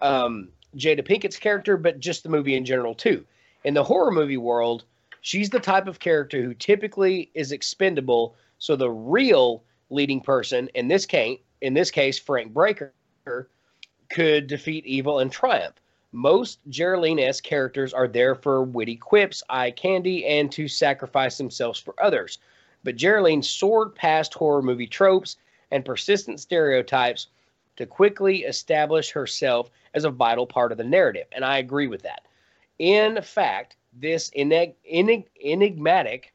[0.00, 3.24] um, Jada Pinkett's character, but just the movie in general too.
[3.64, 4.84] In the horror movie world,
[5.20, 8.34] she's the type of character who typically is expendable.
[8.58, 12.90] So the real leading person in this case, in this case, Frank Brayker,
[14.08, 15.74] could defeat evil and triumph.
[16.12, 21.94] Most Jeryline-esque characters are there for witty quips, eye candy, and to sacrifice themselves for
[22.02, 22.38] others.
[22.84, 25.36] But Jeryline soared past horror movie tropes
[25.70, 27.28] and persistent stereotypes
[27.76, 31.26] to quickly establish herself as a vital part of the narrative.
[31.32, 32.26] And I agree with that.
[32.78, 36.34] In fact, this enig- enig- enigmatic,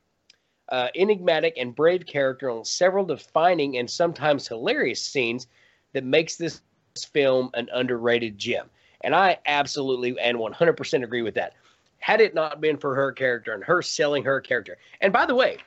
[0.70, 5.48] uh, enigmatic and brave character on several defining and sometimes hilarious scenes
[5.94, 6.62] that makes this
[7.06, 8.70] film an underrated gem.
[9.02, 11.54] And I absolutely and 100% agree with that.
[12.00, 15.36] Had it not been for her character and her selling her character, and by the
[15.36, 15.58] way,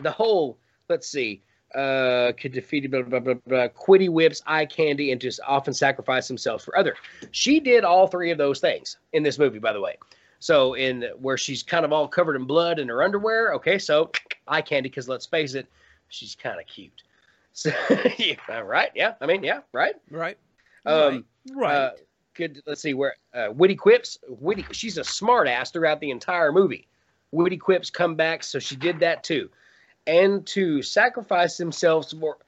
[0.00, 0.58] the whole
[0.90, 1.40] let's see,
[1.74, 6.28] uh, could defeat blah, blah, blah, blah, quitty whips, eye candy, and just often sacrifice
[6.28, 6.98] themselves for others.
[7.30, 9.96] She did all three of those things in this movie, by the way.
[10.40, 13.54] So in where she's kind of all covered in blood in her underwear.
[13.54, 14.10] Okay, so
[14.48, 15.66] eye candy, because let's face it,
[16.08, 16.92] she's kind of cute.
[17.52, 17.72] So
[18.16, 18.90] yeah, right?
[18.94, 19.96] Yeah, I mean, yeah, right.
[20.08, 20.38] right.
[20.86, 21.24] Um,
[21.54, 21.74] right.
[21.74, 21.90] uh,
[22.34, 22.60] good.
[22.66, 24.18] Let's see where uh, witty quips.
[24.28, 24.66] Witty.
[24.72, 26.88] She's a smart ass throughout the entire movie.
[27.32, 29.50] Witty quips come back, so she did that too,
[30.06, 32.38] and to sacrifice themselves for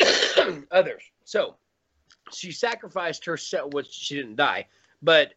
[0.70, 1.02] others.
[1.24, 1.56] So
[2.32, 4.66] she sacrificed herself, which she didn't die,
[5.02, 5.34] but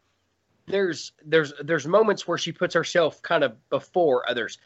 [0.68, 4.57] there's there's there's moments where she puts herself kind of before others,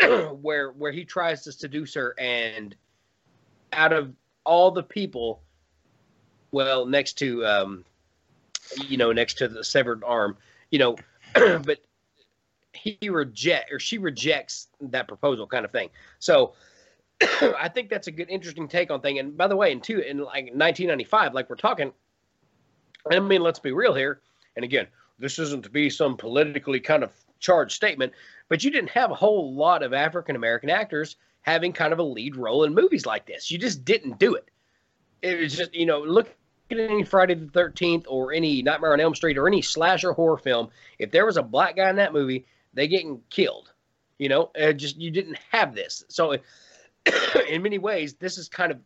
[0.40, 2.74] where where he tries to seduce her, and
[3.72, 4.14] out of
[4.44, 5.42] all the people,
[6.54, 7.84] well, next to um,
[8.88, 10.36] you know, next to the severed arm,
[10.70, 10.96] you know,
[11.34, 11.78] but
[12.72, 15.90] he reject or she rejects that proposal kind of thing.
[16.18, 16.54] So
[17.20, 19.18] I think that's a good, interesting take on thing.
[19.18, 21.92] And by the way, in two in like 1995, like we're talking,
[23.10, 24.20] I mean, let's be real here.
[24.56, 24.86] And again,
[25.18, 28.12] this isn't to be some politically kind of charged statement,
[28.48, 32.02] but you didn't have a whole lot of African American actors having kind of a
[32.02, 33.50] lead role in movies like this.
[33.50, 34.48] You just didn't do it.
[35.22, 36.34] It was just, you know, look
[36.78, 40.38] at any Friday the 13th or any Nightmare on Elm Street or any slasher horror
[40.38, 40.68] film.
[40.98, 43.72] If there was a black guy in that movie, they getting killed.
[44.18, 46.04] You know, it just you didn't have this.
[46.08, 46.36] So,
[47.48, 48.78] in many ways, this is kind of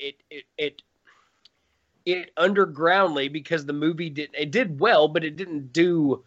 [0.00, 0.16] it.
[0.30, 0.82] It it
[2.04, 6.24] it undergroundly because the movie did it did well, but it didn't do.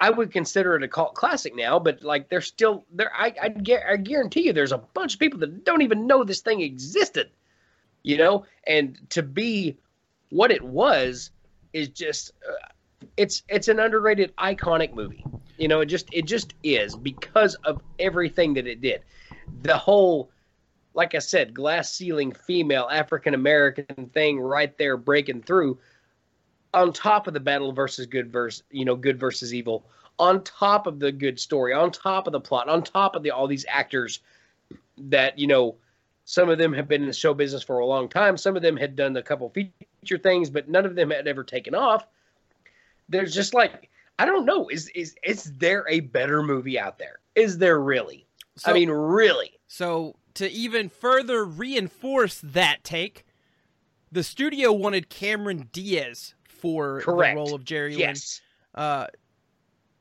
[0.00, 3.12] I would consider it a cult classic now, but like there's still there.
[3.14, 3.54] I I,
[3.90, 7.30] I guarantee you, there's a bunch of people that don't even know this thing existed.
[8.02, 9.78] You know, and to be
[10.30, 11.30] what it was
[11.72, 12.68] is just uh,
[13.16, 15.24] it's it's an underrated iconic movie
[15.58, 19.02] you know, it just it just is because of everything that it did.
[19.62, 20.30] The whole
[20.94, 25.78] like I said, glass ceiling female African American thing right there breaking through
[26.74, 29.84] on top of the battle versus good versus you know, good versus evil,
[30.18, 33.30] on top of the good story, on top of the plot, on top of the
[33.30, 34.20] all these actors
[34.96, 35.76] that, you know,
[36.28, 38.36] some of them have been in the show business for a long time.
[38.36, 41.42] Some of them had done a couple feature things, but none of them had ever
[41.42, 42.06] taken off.
[43.08, 44.68] There's just like I don't know.
[44.68, 47.20] Is is is there a better movie out there?
[47.34, 48.26] Is there really?
[48.56, 49.58] So, I mean, really.
[49.68, 53.24] So to even further reinforce that take,
[54.12, 57.36] the studio wanted Cameron Diaz for Correct.
[57.36, 58.42] the role of Jerry yes.
[58.76, 58.84] Lynn.
[58.84, 59.06] Uh,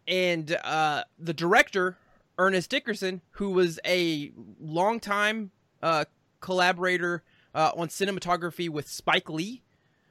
[0.09, 1.95] and uh, the director
[2.37, 5.51] Ernest Dickerson, who was a longtime
[5.81, 6.03] uh,
[6.47, 7.23] collaborator
[7.53, 9.63] uh, on cinematography with Spike Lee,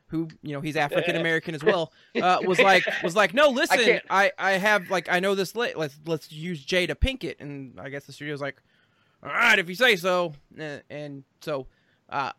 [0.08, 4.00] who you know he's African American as well, uh, was like was like, no, listen,
[4.10, 5.56] I, I, I have like I know this.
[5.56, 5.78] Lit.
[5.78, 8.62] Let's let's use Jada Pinkett, and I guess the studio's like,
[9.22, 11.68] all right, if you say so, and, and so,
[12.10, 12.32] uh,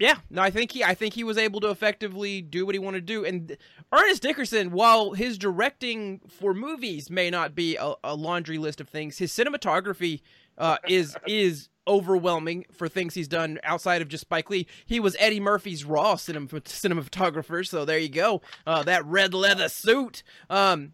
[0.00, 2.80] yeah, no, I think he I think he was able to effectively do what he
[2.80, 3.24] wanted to do.
[3.24, 3.56] And
[3.92, 8.88] Ernest Dickerson, while his directing for movies may not be a, a laundry list of
[8.88, 10.22] things, his cinematography
[10.58, 14.66] uh, is is overwhelming for things he's done outside of just Spike Lee.
[14.86, 18.42] He was Eddie Murphy's Raw cinema, cinematographer, so there you go.
[18.66, 20.22] Uh, that red leather suit.
[20.48, 20.92] Um,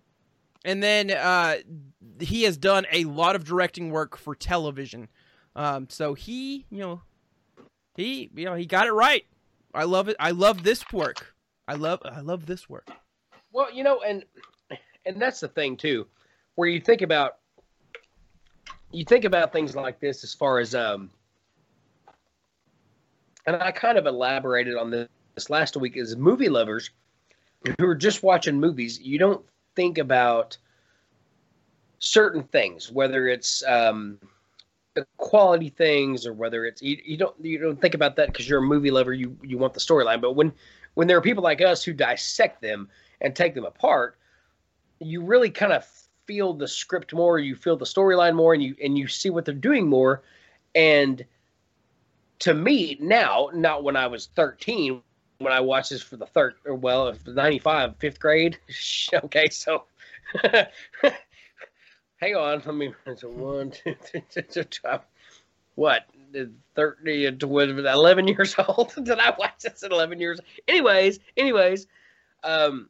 [0.64, 1.56] and then uh,
[2.18, 5.08] he has done a lot of directing work for television.
[5.56, 7.02] Um, so he, you know,
[7.96, 9.24] he, you know, he got it right.
[9.74, 10.16] I love it.
[10.20, 11.34] I love this work.
[11.66, 12.88] I love, I love this work.
[13.52, 14.24] Well, you know, and
[15.04, 16.06] and that's the thing too,
[16.54, 17.38] where you think about
[18.92, 21.10] you think about things like this as far as um
[23.46, 26.90] and I kind of elaborated on this, this last week is movie lovers
[27.78, 29.44] who are just watching movies, you don't
[29.76, 30.56] think about
[31.98, 34.18] certain things, whether it's um,
[34.94, 38.48] the quality things or whether it's you, you don't you don't think about that because
[38.48, 39.12] you're a movie lover.
[39.12, 40.52] You you want the storyline, but when
[40.94, 42.88] when there are people like us who dissect them
[43.20, 44.18] and take them apart,
[44.98, 45.84] you really kind of
[46.30, 49.44] feel the script more, you feel the storyline more, and you and you see what
[49.44, 50.22] they're doing more.
[50.76, 51.24] And
[52.38, 55.02] to me now, not when I was 13,
[55.38, 58.58] when I watched this for the third or well, 95, fifth grade.
[59.24, 59.86] okay, so
[60.44, 62.62] hang on.
[62.64, 62.94] Let me.
[63.06, 64.98] It's a one, two, three, two, two,
[65.74, 66.04] what?
[66.76, 71.88] 30 11 years old did i watch this at 11 years anyways anyways
[72.44, 72.88] um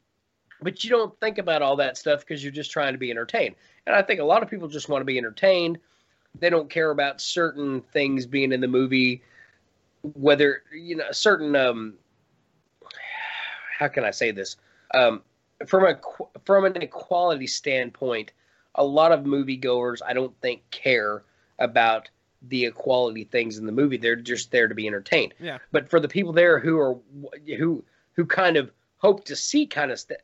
[0.62, 3.54] but you don't think about all that stuff because you're just trying to be entertained.
[3.86, 5.78] And I think a lot of people just want to be entertained.
[6.38, 9.22] They don't care about certain things being in the movie,
[10.14, 11.56] whether you know certain.
[11.56, 11.94] Um,
[13.78, 14.56] how can I say this?
[14.94, 15.22] Um,
[15.66, 15.98] from a
[16.44, 18.32] from an equality standpoint,
[18.74, 21.22] a lot of moviegoers I don't think care
[21.58, 22.08] about
[22.42, 23.96] the equality things in the movie.
[23.96, 25.34] They're just there to be entertained.
[25.38, 25.58] Yeah.
[25.72, 26.96] But for the people there who are
[27.58, 30.20] who who kind of hope to see kind of st-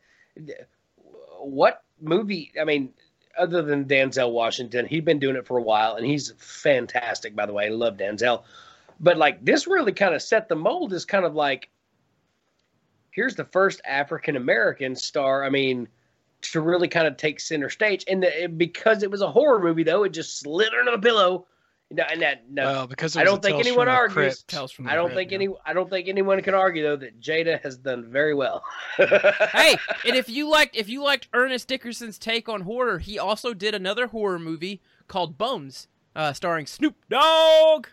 [1.40, 2.52] what movie?
[2.60, 2.92] I mean,
[3.36, 7.46] other than Denzel Washington, he'd been doing it for a while, and he's fantastic, by
[7.46, 7.66] the way.
[7.66, 8.44] I love Denzel.
[8.98, 11.68] But like this really kind of set the mold Is kind of like
[13.10, 15.44] here's the first African American star.
[15.44, 15.88] I mean,
[16.42, 19.82] to really kind of take center stage, and the, because it was a horror movie,
[19.82, 21.46] though, it just slid under the pillow
[21.92, 24.12] No, and that no, Well, because I don't think anyone argues.
[24.14, 24.48] Crypt.
[24.48, 25.34] Tales from I don't Crypt, think yeah.
[25.36, 25.48] any.
[25.64, 28.64] I don't think anyone can argue though that Jada has done very well.
[28.96, 33.54] hey, and if you liked if you liked Ernest Dickerson's take on horror, he also
[33.54, 37.86] did another horror movie called Bones, uh, starring Snoop Dogg,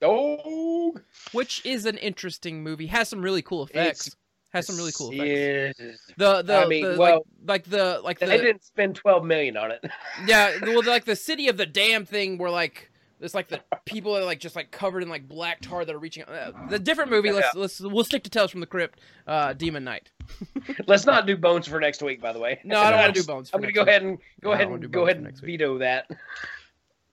[0.00, 1.02] Dog.
[1.32, 2.86] which is an interesting movie.
[2.86, 4.06] Has some really cool effects.
[4.06, 4.16] It's-
[4.52, 5.78] Has some really cool effects.
[5.78, 5.98] Yes.
[6.16, 9.24] The the, I mean, the well, like, like the like They the didn't spend twelve
[9.24, 9.84] million on it.
[10.26, 14.14] yeah well like the city of the damn thing where like there's like the people
[14.14, 16.78] that are like just like covered in like black tar that are reaching uh, the
[16.78, 20.10] different movie let's let's we'll stick to tales from the crypt uh demon knight
[20.88, 22.20] Let's not do bones for next week.
[22.20, 22.58] By the way.
[22.64, 23.88] no i don't want to do bones I'm gonna go week.
[23.88, 25.60] ahead and go I ahead and go ahead and next week.
[25.60, 26.10] veto that.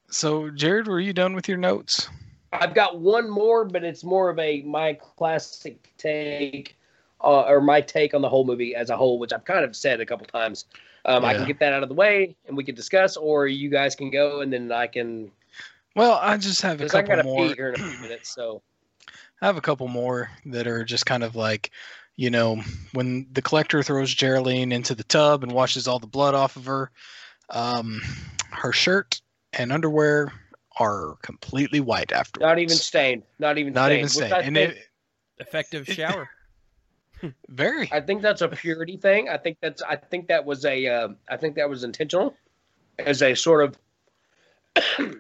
[0.10, 2.08] So, Jared, were you done with your notes?
[2.52, 6.76] I've got one more, but it's more of a my classic take,
[7.24, 9.76] uh, or my take on the whole movie as a whole, which I've kind of
[9.76, 10.66] said a couple times.
[11.06, 13.70] Um, I can get that out of the way, and we can discuss, or you
[13.70, 15.32] guys can go, and then I can.
[15.96, 17.48] Well, I just have a Because I couple got to more.
[17.50, 18.62] pee here in a few minutes, so
[19.42, 21.72] I have a couple more that are just kind of like,
[22.16, 22.62] you know,
[22.94, 26.66] when the collector throws Jeryline into the tub and washes all the blood off of
[26.66, 26.92] her,
[27.50, 28.02] um,
[28.52, 29.22] her shirt
[29.54, 30.32] and underwear
[30.80, 32.48] are completely white afterwards.
[32.48, 33.98] not even stained, not even not stained.
[34.00, 34.34] even stained.
[34.34, 34.88] And think, it
[35.40, 36.30] effective shower
[37.50, 39.30] very I think that's a purity thing.
[39.30, 39.82] I think that's.
[39.82, 40.88] I think that was a.
[40.88, 42.36] Uh, I think that was intentional,
[43.00, 43.78] as a sort of.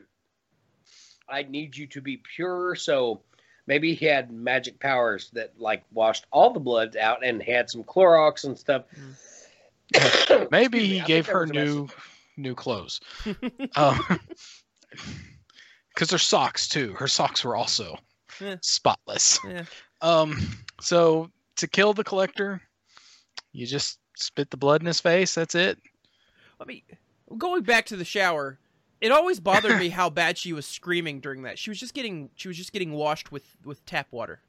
[1.34, 3.22] I need you to be pure, so
[3.66, 7.84] maybe he had magic powers that like washed all the blood out and had some
[7.84, 8.84] Clorox and stuff.
[10.52, 11.98] maybe Excuse me, he I gave her new message.
[12.38, 13.00] new clothes.
[13.76, 14.00] um,
[15.94, 16.94] because her socks too.
[16.94, 17.98] Her socks were also
[18.40, 18.58] Yeah.
[18.62, 19.40] spotless.
[19.44, 19.64] yeah
[20.02, 20.38] Um,
[20.82, 22.62] so to kill the collector,
[23.54, 25.34] you just spit the blood in his face.
[25.34, 25.80] That's it.
[26.60, 26.82] I mean,
[27.38, 28.60] going back to the shower,
[29.04, 31.60] it always bothered me how bad she was screaming during that.
[31.60, 34.40] She was just getting she was just getting washed with with tap water.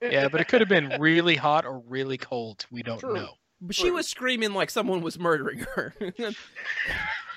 [0.00, 2.64] Yeah, but it could have been really hot or really cold.
[2.70, 3.14] We don't True.
[3.14, 3.32] know.
[3.60, 3.94] But she True.
[3.94, 5.92] was screaming like someone was murdering her.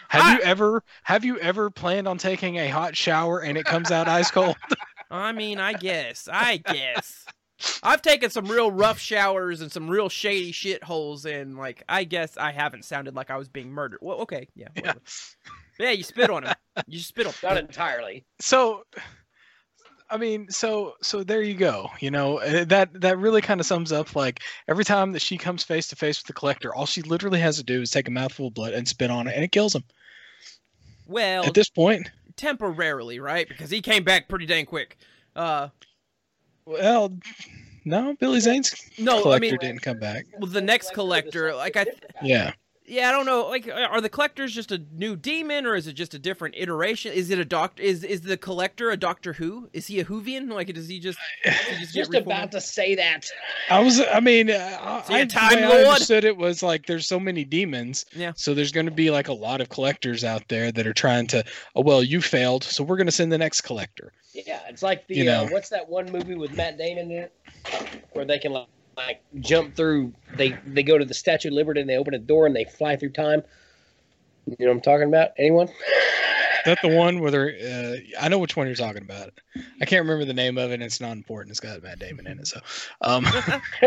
[0.09, 3.65] Have I- you ever have you ever planned on taking a hot shower and it
[3.65, 4.55] comes out ice cold?
[5.11, 6.29] I mean, I guess.
[6.31, 7.25] I guess.
[7.83, 12.03] I've taken some real rough showers and some real shady shit holes, and like, I
[12.03, 13.99] guess I haven't sounded like I was being murdered.
[14.01, 14.93] Well, okay, yeah, Yeah.
[15.79, 15.91] yeah.
[15.91, 16.53] you spit on him.
[16.87, 18.25] You spit on Not entirely.
[18.39, 18.83] So
[20.09, 21.89] I mean, so so there you go.
[22.01, 25.37] You know, uh, that that really kind of sums up like every time that she
[25.37, 28.07] comes face to face with the collector, all she literally has to do is take
[28.09, 29.83] a mouthful of blood and spit on it and it kills him.
[31.07, 33.47] Well, At this point, temporarily, right?
[33.47, 34.97] Because he came back pretty dang quick.
[35.35, 35.69] Uh,
[36.65, 37.17] well,
[37.85, 40.25] no, Billy Zane's no, I collector mean, didn't come back.
[40.37, 41.85] well, the next collector, like I,
[42.21, 42.53] Yeah.
[42.91, 43.47] Yeah, I don't know.
[43.47, 47.13] Like, are the collectors just a new demon, or is it just a different iteration?
[47.13, 47.81] Is it a doctor?
[47.81, 49.69] Is is the collector a Doctor Who?
[49.71, 50.51] Is he a Whovian?
[50.51, 53.27] Like, does he just, does he just, Just about to say that.
[53.69, 55.85] I was, I mean, uh, So you're I, a Time the way I Lord?
[55.87, 58.33] understood it was like there's so many demons, Yeah.
[58.35, 61.27] So there's going to be like a lot of collectors out there that are trying
[61.27, 61.45] to,
[61.77, 64.11] oh well, you failed, so we're going to send the next collector.
[64.33, 65.43] Yeah, it's like the You know.
[65.45, 67.33] uh, what's that one movie with Matt Damon in it,
[68.11, 68.67] where they can like,
[68.97, 70.13] like jump through.
[70.35, 72.65] They they go to the Statue of Liberty and they open a door and they
[72.65, 73.43] fly through time.
[74.45, 75.29] You know what I'm talking about?
[75.37, 75.67] Anyone?
[75.67, 79.31] Is that the one where they're, uh, I know which one you're talking about.
[79.81, 80.75] I can't remember the name of it.
[80.75, 81.49] and It's not important.
[81.51, 82.47] It's got Matt Damon in it.
[82.47, 82.59] So,
[83.01, 83.25] um,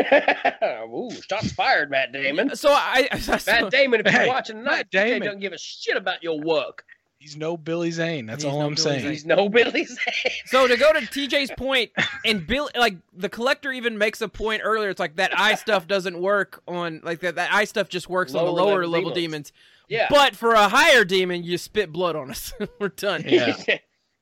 [0.92, 2.57] Ooh, shots fired, Matt Damon.
[2.57, 5.22] So I, I so, Matt Damon, if Hey, you're watching tonight, Matt TJ Damon.
[5.26, 6.84] doesn't give a shit about your work.
[7.18, 8.26] He's no Billy Zane.
[8.26, 9.00] That's He's all no I'm Billy saying.
[9.00, 9.10] Zane.
[9.10, 9.96] He's no Billy Zane.
[10.46, 11.90] so to go to TJ's point,
[12.24, 14.90] and Bill, like the collector even makes a point earlier.
[14.90, 17.36] It's like that eye stuff doesn't work on like that.
[17.36, 19.50] That eye stuff just works on the Lower lower level level demons.
[19.50, 19.52] demons.
[19.88, 20.06] Yeah.
[20.10, 22.52] But for a higher demon, you spit blood on us.
[22.80, 23.22] We're done.
[23.26, 23.54] Yeah.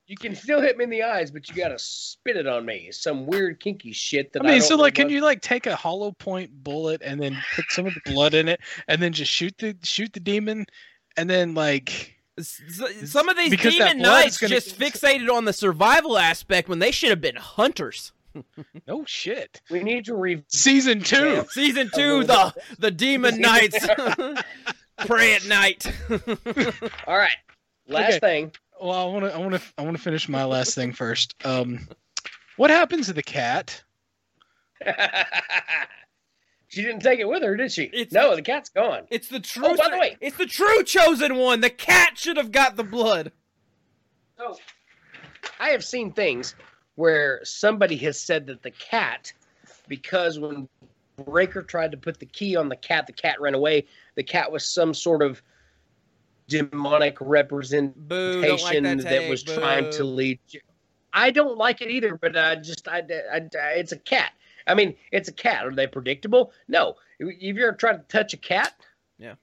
[0.08, 2.90] you can still hit me in the eyes, but you gotta spit it on me.
[2.90, 5.66] Some weird kinky shit that I mean, don't so like, can what- you like take
[5.66, 9.12] a hollow point bullet and then put some of the blood in it, and then
[9.12, 10.66] just shoot the shoot the demon,
[11.16, 12.08] and then like, S- s-
[12.40, 16.90] Some of these Because demon knights gonna- just fixated on the survival aspect when they
[16.90, 18.12] should have been hunters.
[18.86, 19.60] no shit.
[19.70, 20.42] We need to re.
[20.48, 21.28] Season two.
[21.28, 21.44] Yeah.
[21.50, 23.86] Season two, little the the demon knights
[25.06, 25.86] pray at night.
[27.06, 27.36] All right.
[27.86, 28.18] Last Okay.
[28.20, 28.52] thing.
[28.80, 31.34] Well, I want to, I want to, I want to finish my last thing first.
[31.44, 31.86] Um,
[32.56, 33.82] what happens to the cat?
[36.72, 37.82] she didn't take it with her, did she?
[37.82, 39.02] It's- no, the cat's gone.
[39.10, 39.66] It's the oh, true.
[39.66, 40.16] Oh, by the way.
[40.22, 41.60] it's the true chosen one.
[41.60, 43.30] The cat should have got the blood.
[44.38, 44.56] So,
[45.60, 46.54] I have seen things
[46.94, 49.34] where somebody has said that the cat,
[49.86, 50.66] because when
[51.18, 53.84] Brayker tried to put the key on the cat, the cat ran away.
[54.14, 55.42] The cat was some sort of
[56.48, 58.40] demonic representation Boo!
[58.40, 60.40] Like that, that, was trying to lead.
[61.12, 64.32] I don't like it either, but I just I, I, I it's a cat.
[64.66, 65.66] I mean, it's a cat.
[65.66, 66.52] Are they predictable?
[66.68, 66.96] No.
[67.18, 68.74] If you're trying to touch a cat,
[69.18, 69.34] Yeah.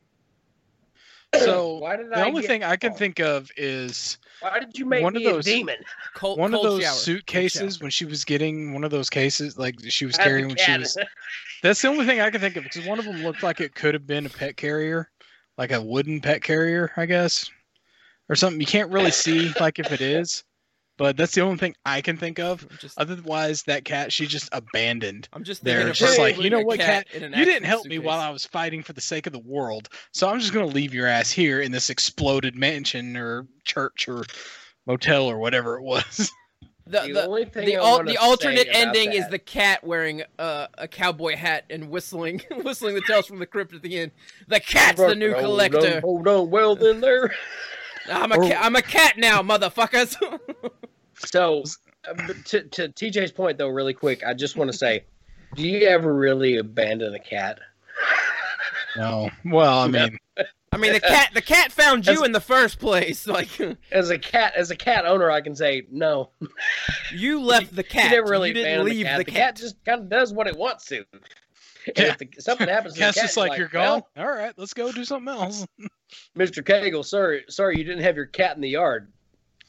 [1.37, 4.85] So why did the I only thing I can think of is Why did you
[4.85, 5.75] make one of me a those- demon?
[6.15, 6.93] Cold, one of those shower.
[6.95, 10.77] Suitcases when she was getting one of those cases like she was carrying when she
[10.77, 10.97] was
[11.61, 13.75] That's the only thing I can think of because one of them looked like it
[13.75, 15.11] could have been a pet carrier,
[15.57, 17.51] like a wooden pet carrier, I guess,
[18.27, 18.59] or something.
[18.59, 20.43] You can't really see like if it is,
[20.99, 22.67] but that's the only thing I can think of.
[22.77, 25.27] Just, Otherwise, that cat she just abandoned.
[25.33, 27.07] I'm just There, thinking it's of just like, you know what, cat?
[27.13, 29.39] in You didn't action help me while I was fighting for the sake of the
[29.39, 34.07] world, so I'm just gonna leave your ass here in this exploded mansion or church
[34.07, 34.23] or
[34.85, 36.31] motel or whatever it was.
[36.87, 39.37] The, The the, only thing the, I al- the alternate say ending is that- the
[39.37, 43.83] cat wearing uh, a cowboy hat and whistling whistling the tales from the crypt at
[43.83, 44.11] the end.
[44.47, 46.01] The cat's the new Hold on, collector.
[46.01, 47.31] Hold on, well then there.
[48.09, 50.15] I'm a Or- ca- I'm a cat now, motherfuckers.
[51.25, 51.63] So,
[52.07, 52.13] uh,
[52.45, 55.03] to, to TJ's point, though, really quick, I just want to say,
[55.55, 57.59] do you ever really abandon a cat?
[58.95, 60.17] No, well, I mean,
[60.71, 63.27] I mean, the cat the cat found you That's- in the first place.
[63.27, 63.49] Like
[63.91, 66.29] As a cat, as a cat owner, I can say no.
[67.13, 68.05] you left the cat.
[68.11, 69.17] you never really you didn't abandon leave the cat.
[69.17, 69.39] the the cat.
[69.41, 71.03] cat just kind of does what it wants to.
[71.95, 72.11] And Yeah.
[72.11, 74.03] if the, something happens, to cat's the cat, just like, you're gone.
[74.15, 75.65] well, All right, let's go do something else.
[76.37, 76.63] Mr.
[76.63, 79.11] Cagle, sorry, sorry, you didn't have your cat in the yard.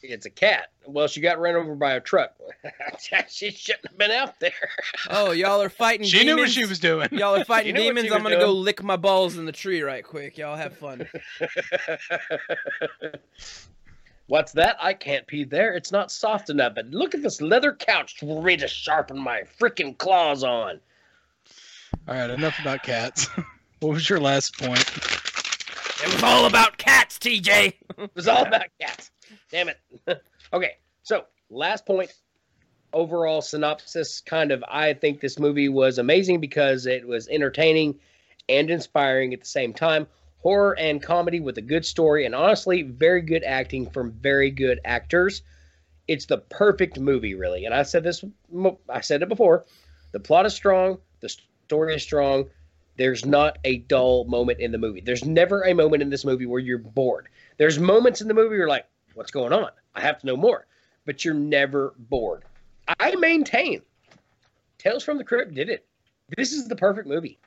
[0.03, 0.69] It's a cat.
[0.87, 2.33] Well, she got run over by a truck.
[3.29, 4.53] she shouldn't have been out there.
[5.11, 6.07] Oh, y'all are fighting.
[6.07, 7.09] She knew what she was doing.
[7.13, 8.11] Y'all are fighting demons.
[8.11, 10.39] I'm gonna go lick my balls in the tree right quick.
[10.39, 11.07] Y'all have fun.
[14.27, 14.77] What's that?
[14.81, 15.75] I can't pee there.
[15.75, 16.75] It's not soft enough.
[16.77, 20.81] But look at this leather couch for me to sharpen my freaking claws on.
[22.09, 23.27] All right, enough about cats.
[23.81, 24.85] what was your last point?
[26.03, 27.75] It was all about cats, TJ.
[27.99, 29.11] It was all about cats.
[29.51, 29.79] Damn it.
[30.53, 30.73] okay,
[31.03, 32.13] so last point.
[32.93, 38.01] Overall synopsis kind of I think this movie was amazing because it was entertaining
[38.49, 40.09] and inspiring at the same time.
[40.39, 44.81] Horror and comedy with a good story and honestly very good acting from very good
[44.85, 45.43] actors.
[46.09, 47.65] It's the perfect movie really.
[47.65, 48.25] And I said this
[48.89, 49.67] I said it before.
[50.13, 51.29] The plot is strong, the
[51.71, 52.51] story is strong.
[52.97, 55.01] There's not a dull moment in the movie.
[55.01, 57.29] There's never a moment in this movie where you're bored.
[57.59, 59.71] There's moments in the movie where you're like, what's going on?
[59.95, 60.67] I have to know more.
[61.07, 62.43] But you're never bored.
[62.99, 63.83] I maintain
[64.79, 65.87] Tales from the Crypt did it.
[66.37, 67.39] This is the perfect movie.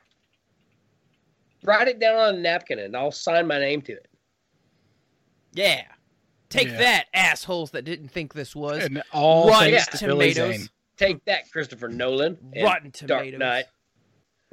[1.62, 4.08] Write it down on a napkin and I'll sign my name to it.
[5.52, 5.82] Yeah.
[6.48, 6.78] Take Yeah.
[6.78, 8.84] that, assholes that didn't think this was.
[8.84, 10.70] And all Rotten yeah, tomatoes.
[10.96, 12.38] Take that, Christopher Nolan.
[12.54, 13.38] and Rotten Dark tomatoes.
[13.38, 13.64] Knight,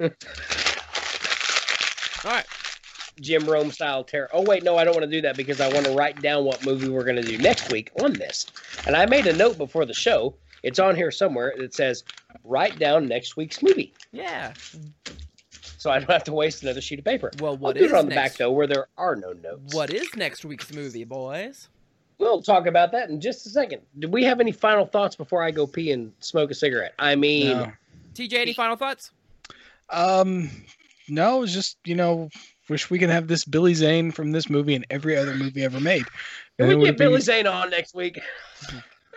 [2.24, 2.46] All right.
[3.20, 4.28] Jim Rome style terror.
[4.32, 6.44] Oh, wait, no, I don't want to do that because I want to write down
[6.44, 8.46] what movie we're going to do next week on this.
[8.86, 10.34] And I made a note before the show.
[10.62, 12.04] It's on here somewhere that says,
[12.44, 13.92] write down next week's movie.
[14.12, 14.54] Yeah.
[15.76, 17.32] So I don't have to waste another sheet of paper.
[17.40, 18.32] Well, what I'll is it on the next?
[18.34, 19.74] back though, where there are no notes.
[19.74, 21.68] What is next week's movie, boys?
[22.18, 23.82] We'll talk about that in just a second.
[23.98, 26.94] Do we have any final thoughts before I go pee and smoke a cigarette?
[26.98, 27.72] I mean, No.
[28.14, 29.10] TJ, any final thoughts?
[29.92, 30.50] Um,
[31.08, 32.28] no, it's just you know,
[32.68, 35.80] wish we could have this Billy Zane from this movie and every other movie ever
[35.80, 36.04] made.
[36.58, 38.18] can we get Billy be- Zane on next week?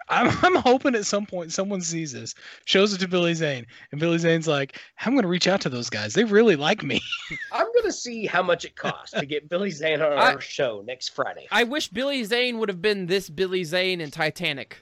[0.10, 4.00] I'm, I'm hoping at some point someone sees this, shows it to Billy Zane, and
[4.00, 6.14] Billy Zane's like, "I'm going to reach out to those guys.
[6.14, 7.02] They really like me."
[7.52, 10.84] I'm gonna see how much it costs to get Billy Zane on I- our show
[10.86, 11.48] next Friday.
[11.52, 14.78] I wish Billy Zane would have been this Billy Zane in Titanic.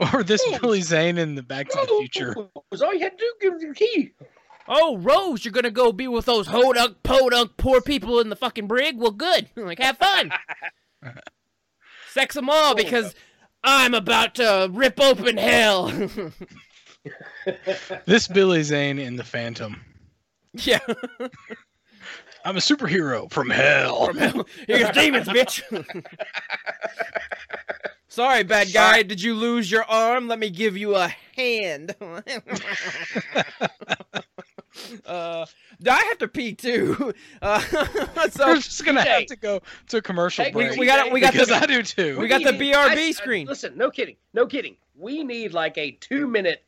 [0.14, 0.58] or this Oh.
[0.60, 2.34] Billy Zane in the Back to the Future.
[2.70, 4.12] Was all you had to do give him your key.
[4.68, 8.66] Oh, Rose, you're gonna go be with those hodunk, podunk, poor people in the fucking
[8.66, 8.98] brig?
[8.98, 9.48] Well, good.
[9.56, 10.30] Like, have fun.
[12.10, 13.14] Sex them all because
[13.64, 15.92] I'm about to rip open hell.
[18.06, 19.80] This Billy Zane in the Phantom.
[20.52, 20.80] yeah.
[22.44, 24.12] I'm a superhero from hell.
[24.66, 25.62] Here's demons, bitch.
[28.18, 29.04] Sorry, bad guy.
[29.04, 30.26] Did you lose your arm?
[30.26, 31.94] Let me give you a hand.
[35.06, 35.46] uh,
[35.88, 37.14] I have to pee too.
[37.40, 37.60] Uh,
[38.30, 40.72] so We're just gonna have to go to a commercial Hey, break.
[40.72, 42.18] we, we got we got because the I do too.
[42.18, 43.46] we got the BRB I- I- screen.
[43.46, 44.76] listen, no kidding, no kidding.
[44.96, 46.64] We need like a two minute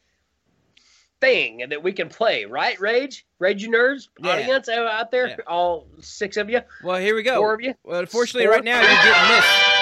[1.20, 2.78] thing that we can play, right?
[2.78, 4.31] Rage, Rage, you nerds, Yeah.
[4.35, 5.36] audience out out there, Yeah.
[5.48, 7.39] all six of you, well, here we go.
[7.40, 7.74] four of you.
[7.82, 8.55] Well, unfortunately, Four?
[8.55, 9.80] right now you're getting this.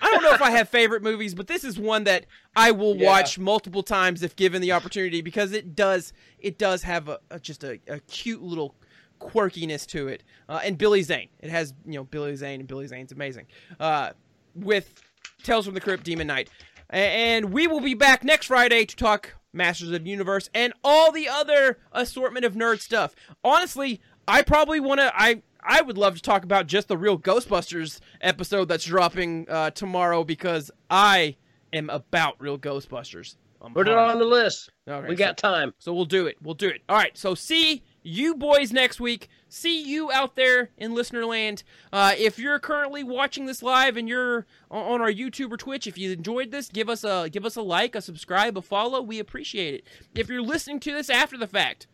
[0.00, 2.96] I don't know if I have favorite movies, but this is one that I will
[2.96, 3.06] Yeah.
[3.06, 7.38] watch multiple times if given the opportunity because it does it does have a, a
[7.38, 8.74] just a, a cute little
[9.20, 11.28] quirkiness to it, uh, and Billy Zane.
[11.40, 13.46] It has you know Billy Zane, and Billy Zane's amazing.
[13.80, 14.10] Uh,
[14.54, 14.94] with
[15.42, 16.48] Tales from the Crypt, Demon Knight,
[16.90, 21.12] and we will be back next Friday to talk Masters of the Universe and all
[21.12, 23.14] the other assortment of nerd stuff.
[23.44, 25.12] Honestly, I probably want to.
[25.14, 29.70] I I would love to talk about just the real Ghostbusters episode that's dropping uh,
[29.70, 31.36] tomorrow because I
[31.72, 33.36] am about real Ghostbusters.
[33.60, 34.70] I'm Put it on the list.
[34.86, 35.74] We so- got time.
[35.78, 36.36] so we'll do it.
[36.42, 36.82] We'll do it.
[36.88, 37.16] All right.
[37.16, 39.28] So see you boys next week.
[39.48, 41.64] See you out there in listener land.
[41.92, 45.98] Uh, if you're currently watching this live and you're on our YouTube or Twitch, if
[45.98, 49.00] you enjoyed this, give us a give us a like, a subscribe, a follow.
[49.02, 49.84] We appreciate it.
[50.14, 51.88] If you're listening to this after the fact,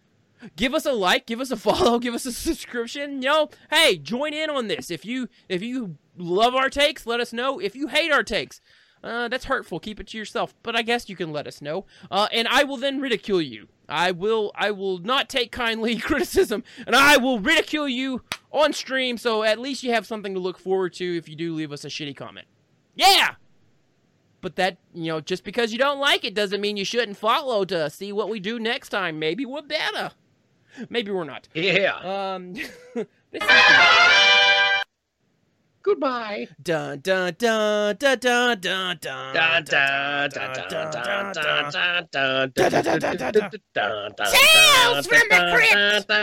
[0.56, 3.22] give us a like, give us a follow, give us a subscription.
[3.22, 4.90] You know, hey, join in on this.
[4.90, 7.58] If you if you love our takes, let us know.
[7.58, 8.60] If you hate our takes,
[9.02, 9.80] uh, that's hurtful.
[9.80, 10.54] Keep it to yourself.
[10.62, 13.68] But I guess you can let us know, uh, and I will then ridicule you.
[13.88, 14.52] I will.
[14.54, 19.18] I will not take kindly criticism, and I will ridicule you on stream.
[19.18, 21.84] So at least you have something to look forward to if you do leave us
[21.84, 22.46] a shitty comment.
[22.94, 23.34] Yeah.
[24.40, 27.64] But that you know, just because you don't like it doesn't mean you shouldn't follow
[27.66, 29.18] to see what we do next time.
[29.18, 30.12] Maybe we're better.
[30.88, 31.48] Maybe we're not.
[31.54, 31.96] Yeah.
[32.04, 32.54] Um.
[35.84, 36.46] Goodbye.
[36.62, 41.72] dun dun dun dun dun dun dun Dun, dun dun, dun, dun dun, dun dun,
[41.72, 43.42] dun dun, dun, Dun, dun, dun, dun, dun.
[43.42, 45.74] dun, dun, Tales from the dun, crypt.
[45.74, 46.22] dun, dun.